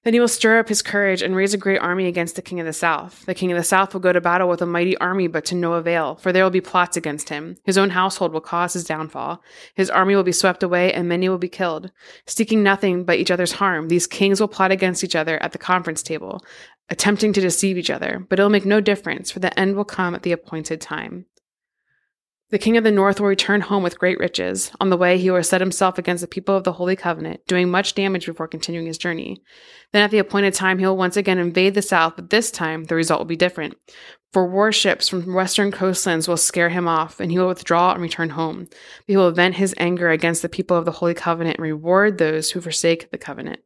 Then 0.04 0.14
he 0.14 0.20
will 0.20 0.28
stir 0.28 0.58
up 0.58 0.68
his 0.68 0.82
courage 0.82 1.22
and 1.22 1.36
raise 1.36 1.54
a 1.54 1.60
great 1.60 1.78
army 1.78 2.08
against 2.08 2.36
the 2.36 2.42
king 2.42 2.60
of 2.60 2.66
the 2.66 2.74
south. 2.74 3.24
The 3.28 3.36
king 3.36 3.52
of 3.52 3.58
the 3.58 3.64
south 3.64 3.94
will 3.94 4.02
go 4.02 4.12
to 4.12 4.20
battle 4.20 4.50
with 4.50 4.62
a 4.62 4.66
mighty 4.66 4.98
army, 4.98 5.28
but 5.28 5.46
to 5.46 5.56
no 5.56 5.74
avail, 5.74 6.16
for 6.16 6.34
there 6.34 6.44
will 6.44 6.50
be 6.50 6.60
plots 6.60 6.98
against 6.98 7.30
him. 7.30 7.58
His 7.66 7.78
own 7.78 7.92
household 7.92 8.34
will 8.34 8.42
cause 8.42 8.74
his 8.74 8.84
downfall. 8.84 9.44
His 9.76 9.92
army 9.92 10.16
will 10.16 10.24
be 10.24 10.32
swept 10.32 10.64
away, 10.64 10.92
and 10.92 11.08
many 11.08 11.30
will 11.30 11.38
be 11.38 11.48
killed. 11.48 11.92
Seeking 12.26 12.64
nothing 12.64 13.04
but 13.04 13.20
each 13.20 13.30
other's 13.30 13.54
harm, 13.54 13.90
these 13.90 14.08
kings 14.08 14.42
will 14.42 14.48
plot 14.48 14.72
against 14.72 15.04
each 15.04 15.16
other 15.16 15.42
at 15.44 15.52
the 15.52 15.60
conference 15.60 16.02
table, 16.02 16.44
attempting 16.90 17.32
to 17.34 17.42
deceive 17.42 17.78
each 17.78 17.92
other. 17.92 18.26
But 18.28 18.40
it 18.40 18.42
will 18.42 18.50
make 18.50 18.66
no 18.66 18.82
difference, 18.82 19.30
for 19.30 19.40
the 19.40 19.58
end 19.60 19.76
will 19.76 19.86
come 19.86 20.16
at 20.16 20.24
the 20.24 20.32
appointed 20.32 20.82
time. 20.82 21.28
The 22.52 22.60
king 22.60 22.76
of 22.76 22.84
the 22.84 22.92
north 22.92 23.22
will 23.22 23.28
return 23.28 23.62
home 23.62 23.82
with 23.82 23.98
great 23.98 24.20
riches. 24.20 24.74
On 24.82 24.90
the 24.90 24.98
way, 24.98 25.18
he 25.18 25.32
will 25.32 25.42
set 25.42 25.62
himself 25.62 25.98
against 25.98 26.20
the 26.20 26.28
people 26.28 26.54
of 26.54 26.66
the 26.66 26.74
Holy 26.74 26.98
Covenant, 26.98 27.40
doing 27.48 27.72
much 27.72 27.96
damage 27.96 28.26
before 28.26 28.50
continuing 28.50 28.88
his 28.88 28.98
journey. 28.98 29.42
Then, 29.94 30.04
at 30.04 30.12
the 30.12 30.18
appointed 30.18 30.54
time, 30.54 30.78
he 30.78 30.86
will 30.86 30.98
once 30.98 31.16
again 31.16 31.40
invade 31.40 31.76
the 31.76 31.82
south, 31.82 32.18
but 32.18 32.30
this 32.30 32.52
time 32.52 32.84
the 32.84 32.96
result 32.96 33.22
will 33.22 33.26
be 33.26 33.38
different. 33.38 33.78
For 34.34 34.46
warships 34.46 35.08
from 35.08 35.34
western 35.34 35.72
coastlands 35.72 36.28
will 36.28 36.36
scare 36.36 36.70
him 36.70 36.90
off, 36.90 37.22
and 37.22 37.32
he 37.32 37.40
will 37.40 37.48
withdraw 37.48 37.94
and 37.94 38.02
return 38.02 38.32
home. 38.32 38.68
He 39.08 39.16
will 39.16 39.32
vent 39.32 39.56
his 39.56 39.74
anger 39.78 40.10
against 40.10 40.42
the 40.42 40.50
people 40.50 40.76
of 40.76 40.84
the 40.84 40.92
Holy 40.92 41.14
Covenant 41.14 41.56
and 41.58 41.64
reward 41.64 42.18
those 42.18 42.52
who 42.52 42.60
forsake 42.60 43.12
the 43.12 43.18
covenant. 43.18 43.62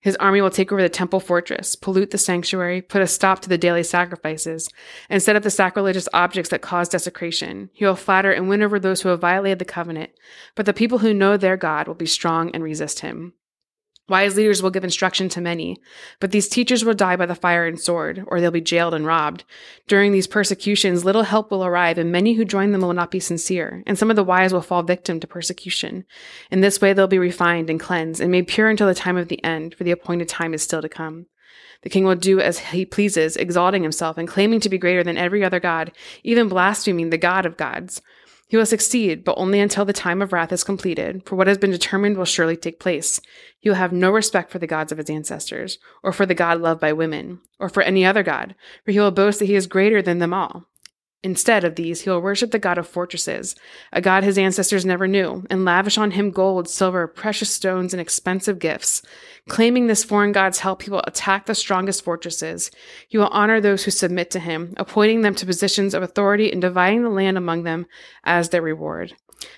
His 0.00 0.16
army 0.16 0.40
will 0.40 0.50
take 0.50 0.70
over 0.70 0.80
the 0.80 0.88
temple 0.88 1.18
fortress, 1.18 1.74
pollute 1.74 2.12
the 2.12 2.18
sanctuary, 2.18 2.80
put 2.80 3.02
a 3.02 3.06
stop 3.06 3.40
to 3.40 3.48
the 3.48 3.58
daily 3.58 3.82
sacrifices, 3.82 4.68
and 5.10 5.20
set 5.20 5.34
up 5.34 5.42
the 5.42 5.50
sacrilegious 5.50 6.08
objects 6.12 6.50
that 6.50 6.62
cause 6.62 6.88
desecration. 6.88 7.70
He 7.72 7.84
will 7.84 7.96
flatter 7.96 8.30
and 8.30 8.48
win 8.48 8.62
over 8.62 8.78
those 8.78 9.02
who 9.02 9.08
have 9.08 9.20
violated 9.20 9.58
the 9.58 9.64
covenant, 9.64 10.10
but 10.54 10.66
the 10.66 10.72
people 10.72 10.98
who 10.98 11.12
know 11.12 11.36
their 11.36 11.56
God 11.56 11.88
will 11.88 11.94
be 11.94 12.06
strong 12.06 12.50
and 12.52 12.62
resist 12.62 13.00
him. 13.00 13.32
Wise 14.08 14.36
leaders 14.36 14.62
will 14.62 14.70
give 14.70 14.84
instruction 14.84 15.28
to 15.28 15.40
many, 15.40 15.76
but 16.18 16.30
these 16.30 16.48
teachers 16.48 16.82
will 16.82 16.94
die 16.94 17.16
by 17.16 17.26
the 17.26 17.34
fire 17.34 17.66
and 17.66 17.78
sword, 17.78 18.24
or 18.28 18.40
they'll 18.40 18.50
be 18.50 18.60
jailed 18.60 18.94
and 18.94 19.04
robbed. 19.04 19.44
During 19.86 20.12
these 20.12 20.26
persecutions, 20.26 21.04
little 21.04 21.24
help 21.24 21.50
will 21.50 21.64
arrive, 21.64 21.98
and 21.98 22.10
many 22.10 22.32
who 22.32 22.44
join 22.46 22.72
them 22.72 22.80
will 22.80 22.94
not 22.94 23.10
be 23.10 23.20
sincere, 23.20 23.82
and 23.86 23.98
some 23.98 24.08
of 24.08 24.16
the 24.16 24.24
wise 24.24 24.52
will 24.52 24.62
fall 24.62 24.82
victim 24.82 25.20
to 25.20 25.26
persecution. 25.26 26.06
In 26.50 26.62
this 26.62 26.80
way, 26.80 26.94
they'll 26.94 27.06
be 27.06 27.18
refined 27.18 27.68
and 27.68 27.78
cleansed, 27.78 28.20
and 28.20 28.30
made 28.30 28.48
pure 28.48 28.70
until 28.70 28.86
the 28.86 28.94
time 28.94 29.18
of 29.18 29.28
the 29.28 29.44
end, 29.44 29.74
for 29.74 29.84
the 29.84 29.90
appointed 29.90 30.28
time 30.28 30.54
is 30.54 30.62
still 30.62 30.80
to 30.80 30.88
come. 30.88 31.26
The 31.82 31.90
king 31.90 32.04
will 32.04 32.16
do 32.16 32.40
as 32.40 32.58
he 32.58 32.86
pleases, 32.86 33.36
exalting 33.36 33.82
himself 33.82 34.16
and 34.18 34.26
claiming 34.26 34.60
to 34.60 34.68
be 34.68 34.78
greater 34.78 35.04
than 35.04 35.18
every 35.18 35.44
other 35.44 35.60
god, 35.60 35.92
even 36.24 36.48
blaspheming 36.48 37.10
the 37.10 37.18
God 37.18 37.46
of 37.46 37.56
gods. 37.56 38.00
He 38.48 38.56
will 38.56 38.66
succeed, 38.66 39.24
but 39.24 39.36
only 39.36 39.60
until 39.60 39.84
the 39.84 39.92
time 39.92 40.22
of 40.22 40.32
wrath 40.32 40.52
is 40.52 40.64
completed, 40.64 41.22
for 41.26 41.36
what 41.36 41.46
has 41.46 41.58
been 41.58 41.70
determined 41.70 42.16
will 42.16 42.24
surely 42.24 42.56
take 42.56 42.80
place. 42.80 43.20
He 43.60 43.68
will 43.68 43.76
have 43.76 43.92
no 43.92 44.10
respect 44.10 44.50
for 44.50 44.58
the 44.58 44.66
gods 44.66 44.90
of 44.90 44.96
his 44.96 45.10
ancestors, 45.10 45.78
or 46.02 46.12
for 46.12 46.24
the 46.24 46.34
God 46.34 46.60
loved 46.60 46.80
by 46.80 46.94
women, 46.94 47.40
or 47.58 47.68
for 47.68 47.82
any 47.82 48.06
other 48.06 48.22
god, 48.22 48.54
for 48.86 48.92
he 48.92 48.98
will 48.98 49.10
boast 49.10 49.38
that 49.40 49.44
he 49.44 49.54
is 49.54 49.66
greater 49.66 50.00
than 50.00 50.18
them 50.18 50.32
all. 50.32 50.67
Instead 51.24 51.64
of 51.64 51.74
these, 51.74 52.02
he 52.02 52.10
will 52.10 52.20
worship 52.20 52.52
the 52.52 52.60
God 52.60 52.78
of 52.78 52.86
fortresses, 52.86 53.56
a 53.92 54.00
God 54.00 54.22
his 54.22 54.38
ancestors 54.38 54.86
never 54.86 55.08
knew, 55.08 55.44
and 55.50 55.64
lavish 55.64 55.98
on 55.98 56.12
him 56.12 56.30
gold, 56.30 56.68
silver, 56.68 57.08
precious 57.08 57.50
stones, 57.50 57.92
and 57.92 58.00
expensive 58.00 58.60
gifts. 58.60 59.02
Claiming 59.48 59.88
this 59.88 60.04
foreign 60.04 60.30
God's 60.30 60.60
help, 60.60 60.82
he 60.82 60.90
will 60.90 61.02
attack 61.08 61.46
the 61.46 61.56
strongest 61.56 62.04
fortresses. 62.04 62.70
He 63.08 63.18
will 63.18 63.26
honor 63.28 63.60
those 63.60 63.82
who 63.82 63.90
submit 63.90 64.30
to 64.30 64.38
him, 64.38 64.74
appointing 64.76 65.22
them 65.22 65.34
to 65.34 65.46
positions 65.46 65.92
of 65.92 66.04
authority 66.04 66.52
and 66.52 66.60
dividing 66.60 67.02
the 67.02 67.10
land 67.10 67.36
among 67.36 67.64
them 67.64 67.86
as 68.22 68.50
their 68.50 68.62
reward. 68.62 69.16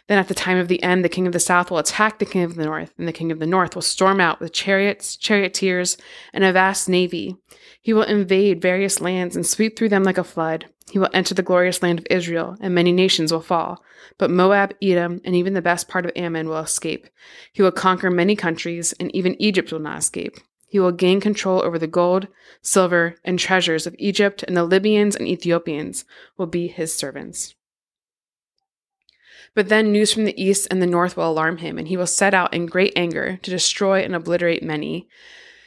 Then 0.08 0.18
at 0.18 0.28
the 0.28 0.34
time 0.34 0.56
of 0.56 0.68
the 0.68 0.82
end, 0.82 1.04
the 1.04 1.08
king 1.10 1.26
of 1.26 1.32
the 1.34 1.40
south 1.40 1.70
will 1.70 1.78
attack 1.78 2.18
the 2.18 2.26
king 2.26 2.42
of 2.42 2.54
the 2.54 2.64
north, 2.64 2.92
and 2.96 3.06
the 3.06 3.12
king 3.12 3.30
of 3.30 3.38
the 3.38 3.46
north 3.46 3.74
will 3.74 3.82
storm 3.82 4.20
out 4.20 4.40
with 4.40 4.52
chariots, 4.52 5.16
charioteers, 5.16 5.98
and 6.32 6.42
a 6.42 6.52
vast 6.52 6.88
navy. 6.88 7.36
He 7.80 7.92
will 7.92 8.02
invade 8.02 8.60
various 8.60 9.00
lands 9.00 9.36
and 9.36 9.46
sweep 9.46 9.76
through 9.76 9.88
them 9.88 10.04
like 10.04 10.18
a 10.18 10.24
flood. 10.24 10.66
He 10.90 10.98
will 10.98 11.08
enter 11.14 11.34
the 11.34 11.42
glorious 11.42 11.82
land 11.82 12.00
of 12.00 12.06
Israel, 12.10 12.56
and 12.60 12.74
many 12.74 12.92
nations 12.92 13.32
will 13.32 13.40
fall. 13.40 13.82
But 14.18 14.30
Moab, 14.30 14.74
Edom, 14.82 15.20
and 15.24 15.34
even 15.34 15.54
the 15.54 15.62
best 15.62 15.88
part 15.88 16.04
of 16.04 16.12
Ammon 16.14 16.48
will 16.48 16.58
escape. 16.58 17.06
He 17.52 17.62
will 17.62 17.70
conquer 17.70 18.10
many 18.10 18.36
countries, 18.36 18.92
and 19.00 19.14
even 19.14 19.40
Egypt 19.40 19.72
will 19.72 19.78
not 19.78 19.98
escape. 19.98 20.36
He 20.66 20.78
will 20.78 20.92
gain 20.92 21.20
control 21.20 21.62
over 21.62 21.78
the 21.78 21.86
gold, 21.86 22.28
silver, 22.62 23.16
and 23.24 23.38
treasures 23.38 23.86
of 23.86 23.96
Egypt, 23.98 24.44
and 24.44 24.56
the 24.56 24.64
Libyans 24.64 25.16
and 25.16 25.26
Ethiopians 25.26 26.04
will 26.36 26.46
be 26.46 26.68
his 26.68 26.94
servants. 26.94 27.54
But 29.54 29.68
then 29.68 29.90
news 29.90 30.12
from 30.12 30.26
the 30.26 30.40
east 30.40 30.68
and 30.70 30.80
the 30.80 30.86
north 30.86 31.16
will 31.16 31.28
alarm 31.28 31.56
him, 31.56 31.76
and 31.76 31.88
he 31.88 31.96
will 31.96 32.06
set 32.06 32.34
out 32.34 32.54
in 32.54 32.66
great 32.66 32.92
anger 32.94 33.38
to 33.42 33.50
destroy 33.50 34.00
and 34.00 34.14
obliterate 34.14 34.62
many. 34.62 35.08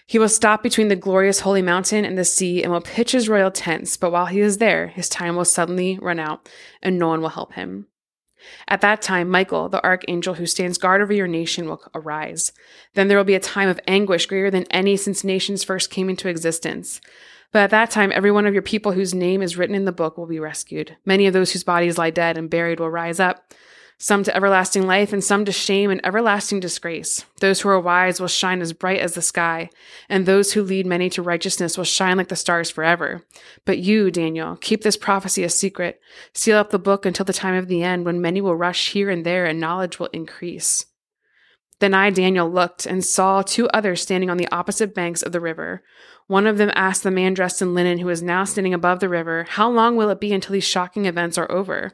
He 0.05 0.19
will 0.19 0.29
stop 0.29 0.61
between 0.61 0.89
the 0.89 0.95
glorious 0.95 1.41
holy 1.41 1.61
mountain 1.61 2.05
and 2.05 2.17
the 2.17 2.25
sea 2.25 2.61
and 2.61 2.71
will 2.71 2.81
pitch 2.81 3.11
his 3.11 3.29
royal 3.29 3.51
tents, 3.51 3.97
but 3.97 4.11
while 4.11 4.25
he 4.25 4.41
is 4.41 4.57
there, 4.57 4.87
his 4.87 5.09
time 5.09 5.35
will 5.35 5.45
suddenly 5.45 5.97
run 6.01 6.19
out, 6.19 6.49
and 6.81 6.99
no 6.99 7.07
one 7.07 7.21
will 7.21 7.29
help 7.29 7.53
him. 7.53 7.87
At 8.67 8.81
that 8.81 9.01
time, 9.01 9.29
Michael, 9.29 9.69
the 9.69 9.83
archangel 9.83 10.33
who 10.33 10.45
stands 10.45 10.77
guard 10.77 11.01
over 11.01 11.13
your 11.13 11.27
nation, 11.27 11.67
will 11.67 11.81
arise. 11.95 12.51
Then 12.93 13.07
there 13.07 13.17
will 13.17 13.23
be 13.23 13.35
a 13.35 13.39
time 13.39 13.69
of 13.69 13.79
anguish 13.87 14.25
greater 14.25 14.51
than 14.51 14.65
any 14.69 14.97
since 14.97 15.23
nations 15.23 15.63
first 15.63 15.89
came 15.89 16.09
into 16.09 16.27
existence. 16.27 16.99
But 17.53 17.59
at 17.63 17.69
that 17.69 17.91
time, 17.91 18.11
every 18.13 18.31
one 18.31 18.45
of 18.45 18.53
your 18.53 18.63
people 18.63 18.91
whose 18.91 19.13
name 19.13 19.41
is 19.41 19.57
written 19.57 19.75
in 19.75 19.85
the 19.85 19.91
book 19.91 20.17
will 20.17 20.25
be 20.25 20.39
rescued. 20.39 20.97
Many 21.05 21.27
of 21.27 21.33
those 21.33 21.53
whose 21.53 21.63
bodies 21.63 21.97
lie 21.97 22.09
dead 22.09 22.37
and 22.37 22.49
buried 22.49 22.79
will 22.79 22.89
rise 22.89 23.19
up, 23.19 23.53
some 23.97 24.23
to 24.23 24.35
everlasting 24.35 24.85
life, 24.85 25.13
and 25.13 25.23
some 25.23 25.45
to 25.45 25.51
shame 25.51 25.89
and 25.89 26.05
everlasting 26.05 26.59
disgrace. 26.59 27.25
Those 27.39 27.61
who 27.61 27.69
are 27.69 27.79
wise 27.79 28.19
will 28.19 28.27
shine 28.27 28.61
as 28.61 28.73
bright 28.73 28.99
as 28.99 29.13
the 29.13 29.21
sky, 29.21 29.69
and 30.09 30.25
those 30.25 30.53
who 30.53 30.63
lead 30.63 30.85
many 30.85 31.09
to 31.11 31.21
righteousness 31.21 31.77
will 31.77 31.85
shine 31.85 32.17
like 32.17 32.27
the 32.27 32.35
stars 32.35 32.69
forever. 32.69 33.23
But 33.65 33.79
you, 33.79 34.11
Daniel, 34.11 34.55
keep 34.57 34.81
this 34.81 34.97
prophecy 34.97 35.43
a 35.43 35.49
secret. 35.49 36.01
Seal 36.33 36.57
up 36.57 36.71
the 36.71 36.79
book 36.79 37.05
until 37.05 37.25
the 37.25 37.33
time 37.33 37.55
of 37.55 37.67
the 37.67 37.83
end, 37.83 38.05
when 38.05 38.21
many 38.21 38.41
will 38.41 38.55
rush 38.55 38.91
here 38.91 39.09
and 39.09 39.25
there, 39.25 39.45
and 39.45 39.59
knowledge 39.59 39.99
will 39.99 40.09
increase. 40.13 40.85
Then 41.79 41.93
I, 41.93 42.11
Daniel, 42.11 42.49
looked 42.49 42.85
and 42.85 43.03
saw 43.03 43.41
two 43.41 43.67
others 43.69 44.01
standing 44.01 44.29
on 44.29 44.37
the 44.37 44.47
opposite 44.51 44.95
banks 44.95 45.21
of 45.21 45.31
the 45.31 45.41
river. 45.41 45.83
One 46.27 46.47
of 46.47 46.57
them 46.57 46.71
asked 46.75 47.03
the 47.03 47.11
man 47.11 47.33
dressed 47.33 47.61
in 47.61 47.73
linen 47.73 47.97
who 47.97 48.07
was 48.07 48.21
now 48.21 48.45
standing 48.45 48.73
above 48.73 49.01
the 49.01 49.09
river, 49.09 49.45
How 49.49 49.69
long 49.69 49.95
will 49.95 50.09
it 50.09 50.21
be 50.21 50.31
until 50.33 50.53
these 50.53 50.63
shocking 50.63 51.05
events 51.05 51.37
are 51.37 51.51
over? 51.51 51.91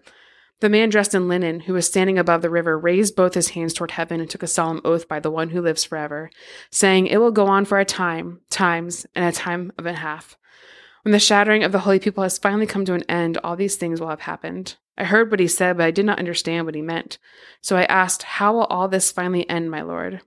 The 0.62 0.70
man 0.70 0.90
dressed 0.90 1.16
in 1.16 1.30
linen, 1.30 1.62
who 1.62 1.74
was 1.74 1.88
standing 1.88 2.18
above 2.18 2.42
the 2.42 2.50
river, 2.50 2.78
raised 2.78 3.16
both 3.16 3.34
his 3.34 3.50
hands 3.50 3.74
toward 3.74 3.92
heaven 3.92 4.20
and 4.20 4.30
took 4.30 4.44
a 4.44 4.48
solemn 4.48 4.82
oath 4.84 5.08
by 5.08 5.20
the 5.20 5.32
one 5.32 5.50
who 5.50 5.62
lives 5.62 5.86
forever, 5.86 6.30
saying, 6.70 7.08
It 7.08 7.18
will 7.18 7.32
go 7.32 7.48
on 7.48 7.64
for 7.64 7.80
a 7.80 7.86
time, 7.86 8.42
times, 8.50 9.06
and 9.16 9.24
a 9.24 9.32
time 9.32 9.72
of 9.78 9.86
a 9.86 9.94
half. 9.94 10.38
When 11.04 11.14
the 11.14 11.20
shattering 11.20 11.64
of 11.64 11.72
the 11.72 11.80
holy 11.80 12.00
people 12.00 12.24
has 12.24 12.38
finally 12.38 12.66
come 12.66 12.84
to 12.86 12.94
an 12.94 13.04
end, 13.08 13.38
all 13.38 13.56
these 13.56 13.78
things 13.78 14.02
will 14.02 14.10
have 14.10 14.22
happened. 14.22 14.76
I 14.98 15.06
heard 15.06 15.32
what 15.32 15.40
he 15.40 15.48
said, 15.48 15.78
but 15.78 15.86
I 15.86 15.92
did 15.92 16.06
not 16.06 16.20
understand 16.20 16.66
what 16.66 16.76
he 16.76 16.82
meant. 16.82 17.20
So 17.62 17.78
I 17.78 17.84
asked, 17.84 18.24
How 18.24 18.52
will 18.52 18.66
all 18.66 18.90
this 18.90 19.14
finally 19.14 19.50
end, 19.50 19.72
my 19.72 19.82
Lord? 19.82 20.22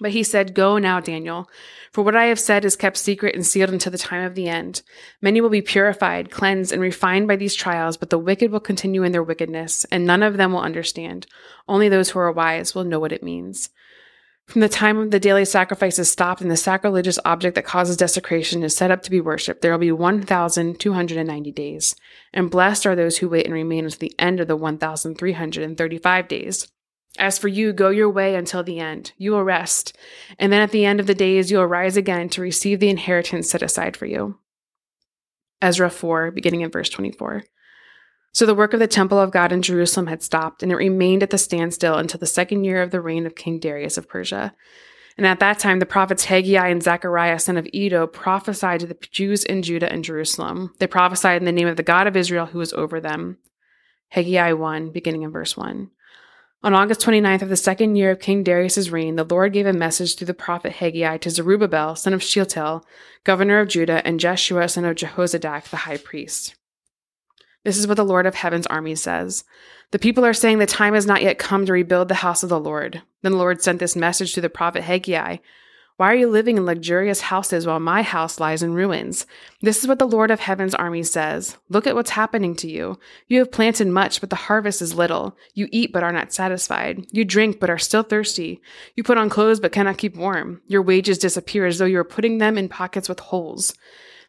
But 0.00 0.12
he 0.12 0.22
said, 0.22 0.54
Go 0.54 0.78
now, 0.78 1.00
Daniel, 1.00 1.48
for 1.92 2.02
what 2.02 2.16
I 2.16 2.24
have 2.24 2.40
said 2.40 2.64
is 2.64 2.76
kept 2.76 2.96
secret 2.96 3.34
and 3.34 3.46
sealed 3.46 3.70
until 3.70 3.92
the 3.92 3.98
time 3.98 4.24
of 4.24 4.34
the 4.34 4.48
end. 4.48 4.82
Many 5.20 5.40
will 5.40 5.50
be 5.50 5.62
purified, 5.62 6.30
cleansed, 6.30 6.72
and 6.72 6.80
refined 6.80 7.28
by 7.28 7.36
these 7.36 7.54
trials, 7.54 7.96
but 7.96 8.10
the 8.10 8.18
wicked 8.18 8.50
will 8.50 8.60
continue 8.60 9.02
in 9.02 9.12
their 9.12 9.22
wickedness, 9.22 9.84
and 9.92 10.06
none 10.06 10.22
of 10.22 10.38
them 10.38 10.52
will 10.52 10.60
understand. 10.60 11.26
Only 11.68 11.88
those 11.88 12.10
who 12.10 12.18
are 12.18 12.32
wise 12.32 12.74
will 12.74 12.84
know 12.84 12.98
what 12.98 13.12
it 13.12 13.22
means. 13.22 13.68
From 14.46 14.60
the 14.60 14.68
time 14.68 14.98
of 14.98 15.10
the 15.10 15.20
daily 15.20 15.44
sacrifice 15.44 15.98
is 15.98 16.10
stopped 16.10 16.40
and 16.40 16.50
the 16.50 16.56
sacrilegious 16.56 17.18
object 17.24 17.54
that 17.54 17.64
causes 17.64 17.96
desecration 17.96 18.62
is 18.62 18.76
set 18.76 18.90
up 18.90 19.02
to 19.02 19.10
be 19.10 19.20
worshipped, 19.20 19.62
there 19.62 19.72
will 19.72 19.78
be 19.78 19.92
1,290 19.92 21.52
days. 21.52 21.96
And 22.32 22.50
blessed 22.50 22.86
are 22.86 22.96
those 22.96 23.18
who 23.18 23.28
wait 23.28 23.44
and 23.44 23.54
remain 23.54 23.84
until 23.84 23.98
the 23.98 24.14
end 24.18 24.40
of 24.40 24.48
the 24.48 24.56
1,335 24.56 26.28
days. 26.28 26.71
As 27.18 27.38
for 27.38 27.48
you, 27.48 27.72
go 27.72 27.90
your 27.90 28.08
way 28.08 28.34
until 28.34 28.62
the 28.62 28.80
end. 28.80 29.12
You 29.18 29.32
will 29.32 29.44
rest. 29.44 29.96
And 30.38 30.52
then 30.52 30.62
at 30.62 30.70
the 30.70 30.84
end 30.84 30.98
of 30.98 31.06
the 31.06 31.14
days, 31.14 31.50
you 31.50 31.58
will 31.58 31.66
rise 31.66 31.96
again 31.96 32.28
to 32.30 32.40
receive 32.40 32.80
the 32.80 32.88
inheritance 32.88 33.50
set 33.50 33.62
aside 33.62 33.96
for 33.96 34.06
you. 34.06 34.38
Ezra 35.60 35.90
4, 35.90 36.30
beginning 36.30 36.62
in 36.62 36.70
verse 36.70 36.88
24. 36.88 37.44
So 38.32 38.46
the 38.46 38.54
work 38.54 38.72
of 38.72 38.80
the 38.80 38.86
temple 38.86 39.20
of 39.20 39.30
God 39.30 39.52
in 39.52 39.60
Jerusalem 39.60 40.06
had 40.06 40.22
stopped, 40.22 40.62
and 40.62 40.72
it 40.72 40.76
remained 40.76 41.22
at 41.22 41.30
the 41.30 41.38
standstill 41.38 41.96
until 41.96 42.18
the 42.18 42.26
second 42.26 42.64
year 42.64 42.82
of 42.82 42.90
the 42.90 43.00
reign 43.00 43.26
of 43.26 43.34
King 43.34 43.58
Darius 43.60 43.98
of 43.98 44.08
Persia. 44.08 44.54
And 45.18 45.26
at 45.26 45.40
that 45.40 45.58
time, 45.58 45.78
the 45.78 45.86
prophets 45.86 46.24
Haggai 46.24 46.68
and 46.68 46.82
Zechariah, 46.82 47.38
son 47.38 47.58
of 47.58 47.68
Iddo, 47.74 48.06
prophesied 48.06 48.80
to 48.80 48.86
the 48.86 48.96
Jews 49.10 49.44
in 49.44 49.62
Judah 49.62 49.92
and 49.92 50.02
Jerusalem. 50.02 50.72
They 50.78 50.86
prophesied 50.86 51.36
in 51.36 51.44
the 51.44 51.52
name 51.52 51.68
of 51.68 51.76
the 51.76 51.82
God 51.82 52.06
of 52.06 52.16
Israel 52.16 52.46
who 52.46 52.58
was 52.58 52.72
over 52.72 52.98
them. 52.98 53.36
Haggai 54.08 54.54
1, 54.54 54.90
beginning 54.90 55.22
in 55.22 55.30
verse 55.30 55.54
1. 55.54 55.90
On 56.64 56.74
August 56.74 57.00
29th 57.00 57.42
of 57.42 57.48
the 57.48 57.56
second 57.56 57.96
year 57.96 58.12
of 58.12 58.20
King 58.20 58.44
Darius's 58.44 58.88
reign, 58.90 59.16
the 59.16 59.24
Lord 59.24 59.52
gave 59.52 59.66
a 59.66 59.72
message 59.72 60.14
through 60.14 60.28
the 60.28 60.34
prophet 60.34 60.74
Haggai 60.74 61.16
to 61.16 61.30
Zerubbabel, 61.30 61.96
son 61.96 62.14
of 62.14 62.22
Shealtiel, 62.22 62.84
governor 63.24 63.58
of 63.58 63.66
Judah, 63.66 64.00
and 64.06 64.20
Jeshua, 64.20 64.68
son 64.68 64.84
of 64.84 64.94
Jehozadak, 64.94 65.64
the 65.64 65.78
high 65.78 65.96
priest. 65.96 66.54
This 67.64 67.76
is 67.76 67.88
what 67.88 67.96
the 67.96 68.04
Lord 68.04 68.26
of 68.26 68.36
heaven's 68.36 68.68
army 68.68 68.94
says. 68.94 69.42
The 69.90 69.98
people 69.98 70.24
are 70.24 70.32
saying 70.32 70.58
the 70.58 70.66
time 70.66 70.94
has 70.94 71.04
not 71.04 71.22
yet 71.22 71.36
come 71.36 71.66
to 71.66 71.72
rebuild 71.72 72.06
the 72.06 72.14
house 72.14 72.44
of 72.44 72.48
the 72.48 72.60
Lord. 72.60 73.02
Then 73.22 73.32
the 73.32 73.38
Lord 73.38 73.60
sent 73.60 73.80
this 73.80 73.96
message 73.96 74.32
to 74.34 74.40
the 74.40 74.48
prophet 74.48 74.84
Haggai 74.84 75.38
Why 76.02 76.10
are 76.10 76.16
you 76.16 76.28
living 76.28 76.56
in 76.56 76.66
luxurious 76.66 77.20
houses 77.20 77.64
while 77.64 77.78
my 77.78 78.02
house 78.02 78.40
lies 78.40 78.60
in 78.60 78.74
ruins? 78.74 79.24
This 79.60 79.78
is 79.78 79.86
what 79.86 80.00
the 80.00 80.04
Lord 80.04 80.32
of 80.32 80.40
heaven's 80.40 80.74
army 80.74 81.04
says. 81.04 81.56
Look 81.68 81.86
at 81.86 81.94
what's 81.94 82.10
happening 82.10 82.56
to 82.56 82.68
you. 82.68 82.98
You 83.28 83.38
have 83.38 83.52
planted 83.52 83.86
much, 83.86 84.20
but 84.20 84.28
the 84.28 84.34
harvest 84.34 84.82
is 84.82 84.96
little. 84.96 85.36
You 85.54 85.68
eat, 85.70 85.92
but 85.92 86.02
are 86.02 86.10
not 86.10 86.32
satisfied. 86.32 87.06
You 87.12 87.24
drink, 87.24 87.60
but 87.60 87.70
are 87.70 87.78
still 87.78 88.02
thirsty. 88.02 88.60
You 88.96 89.04
put 89.04 89.16
on 89.16 89.30
clothes, 89.30 89.60
but 89.60 89.70
cannot 89.70 89.96
keep 89.96 90.16
warm. 90.16 90.60
Your 90.66 90.82
wages 90.82 91.18
disappear 91.18 91.66
as 91.66 91.78
though 91.78 91.84
you 91.84 91.98
were 91.98 92.02
putting 92.02 92.38
them 92.38 92.58
in 92.58 92.68
pockets 92.68 93.08
with 93.08 93.20
holes. 93.20 93.72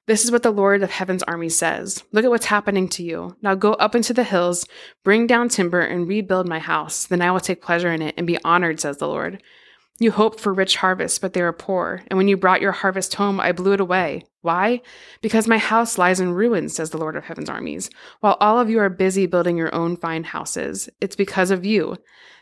This 0.06 0.24
is 0.24 0.32
what 0.32 0.44
the 0.44 0.52
Lord 0.52 0.84
of 0.84 0.92
Heaven's 0.92 1.24
army 1.24 1.50
says. 1.50 2.04
Look 2.12 2.24
at 2.24 2.30
what's 2.30 2.46
happening 2.46 2.88
to 2.90 3.02
you. 3.02 3.36
Now 3.42 3.56
go 3.56 3.74
up 3.74 3.96
into 3.96 4.14
the 4.14 4.24
hills, 4.24 4.68
bring 5.04 5.26
down 5.26 5.50
timber, 5.50 5.82
and 5.82 6.08
rebuild 6.08 6.48
my 6.48 6.60
house. 6.60 7.08
Then 7.08 7.24
I 7.24 7.32
will 7.32 7.40
take 7.40 7.64
pleasure 7.64 7.92
in 7.92 8.04
it 8.04 8.14
and 8.16 8.28
be 8.28 8.38
honored, 8.44 8.80
says 8.80 8.98
the 8.98 9.08
Lord. 9.08 9.42
You 10.04 10.12
hoped 10.12 10.42
for 10.42 10.54
rich 10.54 10.76
harvests, 10.76 11.18
but 11.18 11.32
they 11.32 11.42
were 11.42 11.54
poor. 11.54 12.04
And 12.08 12.18
when 12.18 12.28
you 12.28 12.36
brought 12.36 12.60
your 12.60 12.74
harvest 12.74 13.14
home, 13.14 13.40
I 13.40 13.54
blew 13.54 13.72
it 13.72 13.80
away. 13.80 14.26
Why? 14.42 14.82
Because 15.22 15.48
my 15.48 15.58
house 15.58 15.98
lies 15.98 16.20
in 16.20 16.34
ruins, 16.34 16.76
says 16.76 16.90
the 16.90 16.98
Lord 16.98 17.16
of 17.16 17.24
Heaven's 17.24 17.50
armies. 17.50 17.90
While 18.20 18.36
all 18.42 18.60
of 18.60 18.70
you 18.70 18.80
are 18.80 18.90
busy 18.90 19.28
building 19.28 19.56
your 19.56 19.74
own 19.74 19.96
fine 19.96 20.26
houses, 20.26 20.90
it's 21.00 21.16
because 21.16 21.52
of 21.52 21.66
you 21.66 21.96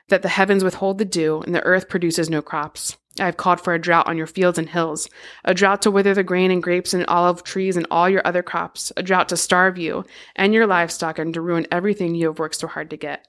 that 0.07 0.23
the 0.23 0.27
heavens 0.27 0.63
withhold 0.63 0.97
the 0.97 1.05
dew 1.05 1.41
and 1.41 1.53
the 1.53 1.61
earth 1.61 1.87
produces 1.87 2.31
no 2.31 2.41
crops. 2.41 2.97
I 3.19 3.25
have 3.25 3.37
called 3.37 3.61
for 3.61 3.75
a 3.75 3.79
drought 3.79 4.07
on 4.07 4.17
your 4.17 4.25
fields 4.25 4.57
and 4.57 4.67
hills, 4.67 5.07
a 5.45 5.53
drought 5.53 5.83
to 5.83 5.91
wither 5.91 6.15
the 6.15 6.23
grain 6.23 6.49
and 6.49 6.63
grapes 6.63 6.95
and 6.95 7.05
olive 7.05 7.43
trees 7.43 7.77
and 7.77 7.85
all 7.91 8.09
your 8.09 8.25
other 8.25 8.41
crops, 8.41 8.91
a 8.97 9.03
drought 9.03 9.29
to 9.29 9.37
starve 9.37 9.77
you 9.77 10.03
and 10.35 10.51
your 10.51 10.65
livestock 10.65 11.19
and 11.19 11.31
to 11.35 11.41
ruin 11.41 11.67
everything 11.71 12.15
you 12.15 12.25
have 12.25 12.39
worked 12.39 12.55
so 12.55 12.65
hard 12.65 12.89
to 12.89 12.97
get. 12.97 13.27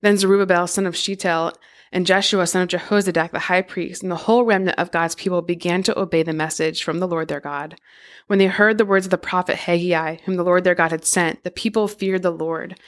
Then 0.00 0.16
Zerubbabel, 0.16 0.66
son 0.66 0.86
of 0.86 0.96
Shealtiel, 0.96 1.52
and 1.92 2.06
Jeshua, 2.06 2.46
son 2.46 2.62
of 2.62 2.68
Jehozadak, 2.68 3.30
the 3.30 3.38
high 3.38 3.62
priest, 3.62 4.02
and 4.02 4.10
the 4.10 4.16
whole 4.16 4.44
remnant 4.44 4.78
of 4.78 4.90
God's 4.90 5.14
people 5.14 5.42
began 5.42 5.82
to 5.82 5.98
obey 5.98 6.22
the 6.22 6.32
message 6.32 6.82
from 6.82 6.98
the 6.98 7.06
Lord 7.06 7.28
their 7.28 7.40
God. 7.40 7.78
When 8.26 8.38
they 8.38 8.46
heard 8.46 8.78
the 8.78 8.86
words 8.86 9.06
of 9.06 9.10
the 9.10 9.18
prophet 9.18 9.56
Haggai, 9.56 10.16
whom 10.24 10.36
the 10.36 10.44
Lord 10.44 10.64
their 10.64 10.74
God 10.74 10.90
had 10.90 11.04
sent, 11.04 11.44
the 11.44 11.50
people 11.50 11.88
feared 11.88 12.22
the 12.22 12.30
Lord. 12.30 12.78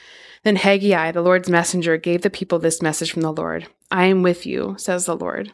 Then 0.43 0.55
Haggai, 0.55 1.11
the 1.11 1.21
Lord's 1.21 1.49
messenger, 1.49 1.97
gave 1.97 2.23
the 2.23 2.29
people 2.29 2.57
this 2.57 2.81
message 2.81 3.11
from 3.11 3.21
the 3.21 3.33
Lord 3.33 3.67
I 3.91 4.05
am 4.05 4.23
with 4.23 4.45
you, 4.45 4.75
says 4.79 5.05
the 5.05 5.15
Lord. 5.15 5.53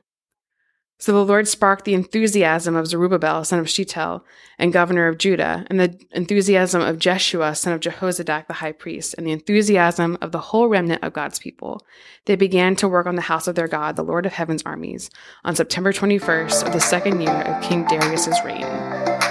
So 1.02 1.14
the 1.14 1.26
Lord 1.26 1.48
sparked 1.48 1.86
the 1.86 1.96
enthusiasm 1.96 2.76
of 2.76 2.86
Zerubbabel, 2.86 3.44
son 3.44 3.58
of 3.58 3.68
Shealtiel, 3.68 4.24
and 4.60 4.72
governor 4.72 5.08
of 5.08 5.18
Judah, 5.18 5.66
and 5.68 5.80
the 5.80 6.00
enthusiasm 6.12 6.80
of 6.80 7.00
Jeshua, 7.00 7.56
son 7.56 7.74
of 7.74 7.80
Jehozadak, 7.80 8.46
the 8.46 8.54
high 8.54 8.72
priest, 8.72 9.16
and 9.18 9.26
the 9.26 9.32
enthusiasm 9.32 10.16
of 10.22 10.32
the 10.32 10.38
whole 10.38 10.68
remnant 10.68 11.04
of 11.04 11.12
God's 11.12 11.40
people. 11.40 11.84
They 12.26 12.36
began 12.36 12.76
to 12.76 12.88
work 12.88 13.08
on 13.08 13.16
the 13.16 13.24
house 13.24 13.48
of 13.48 13.56
their 13.56 13.68
God, 13.68 13.96
the 13.96 14.04
Lord 14.04 14.28
of 14.28 14.34
heaven's 14.34 14.62
armies, 14.62 15.10
on 15.44 15.56
September 15.56 15.92
21st 15.92 16.68
of 16.68 16.72
the 16.72 16.80
second 16.80 17.20
year 17.20 17.32
of 17.32 17.64
King 17.64 17.84
Darius's 17.86 18.40
reign. 18.46 19.31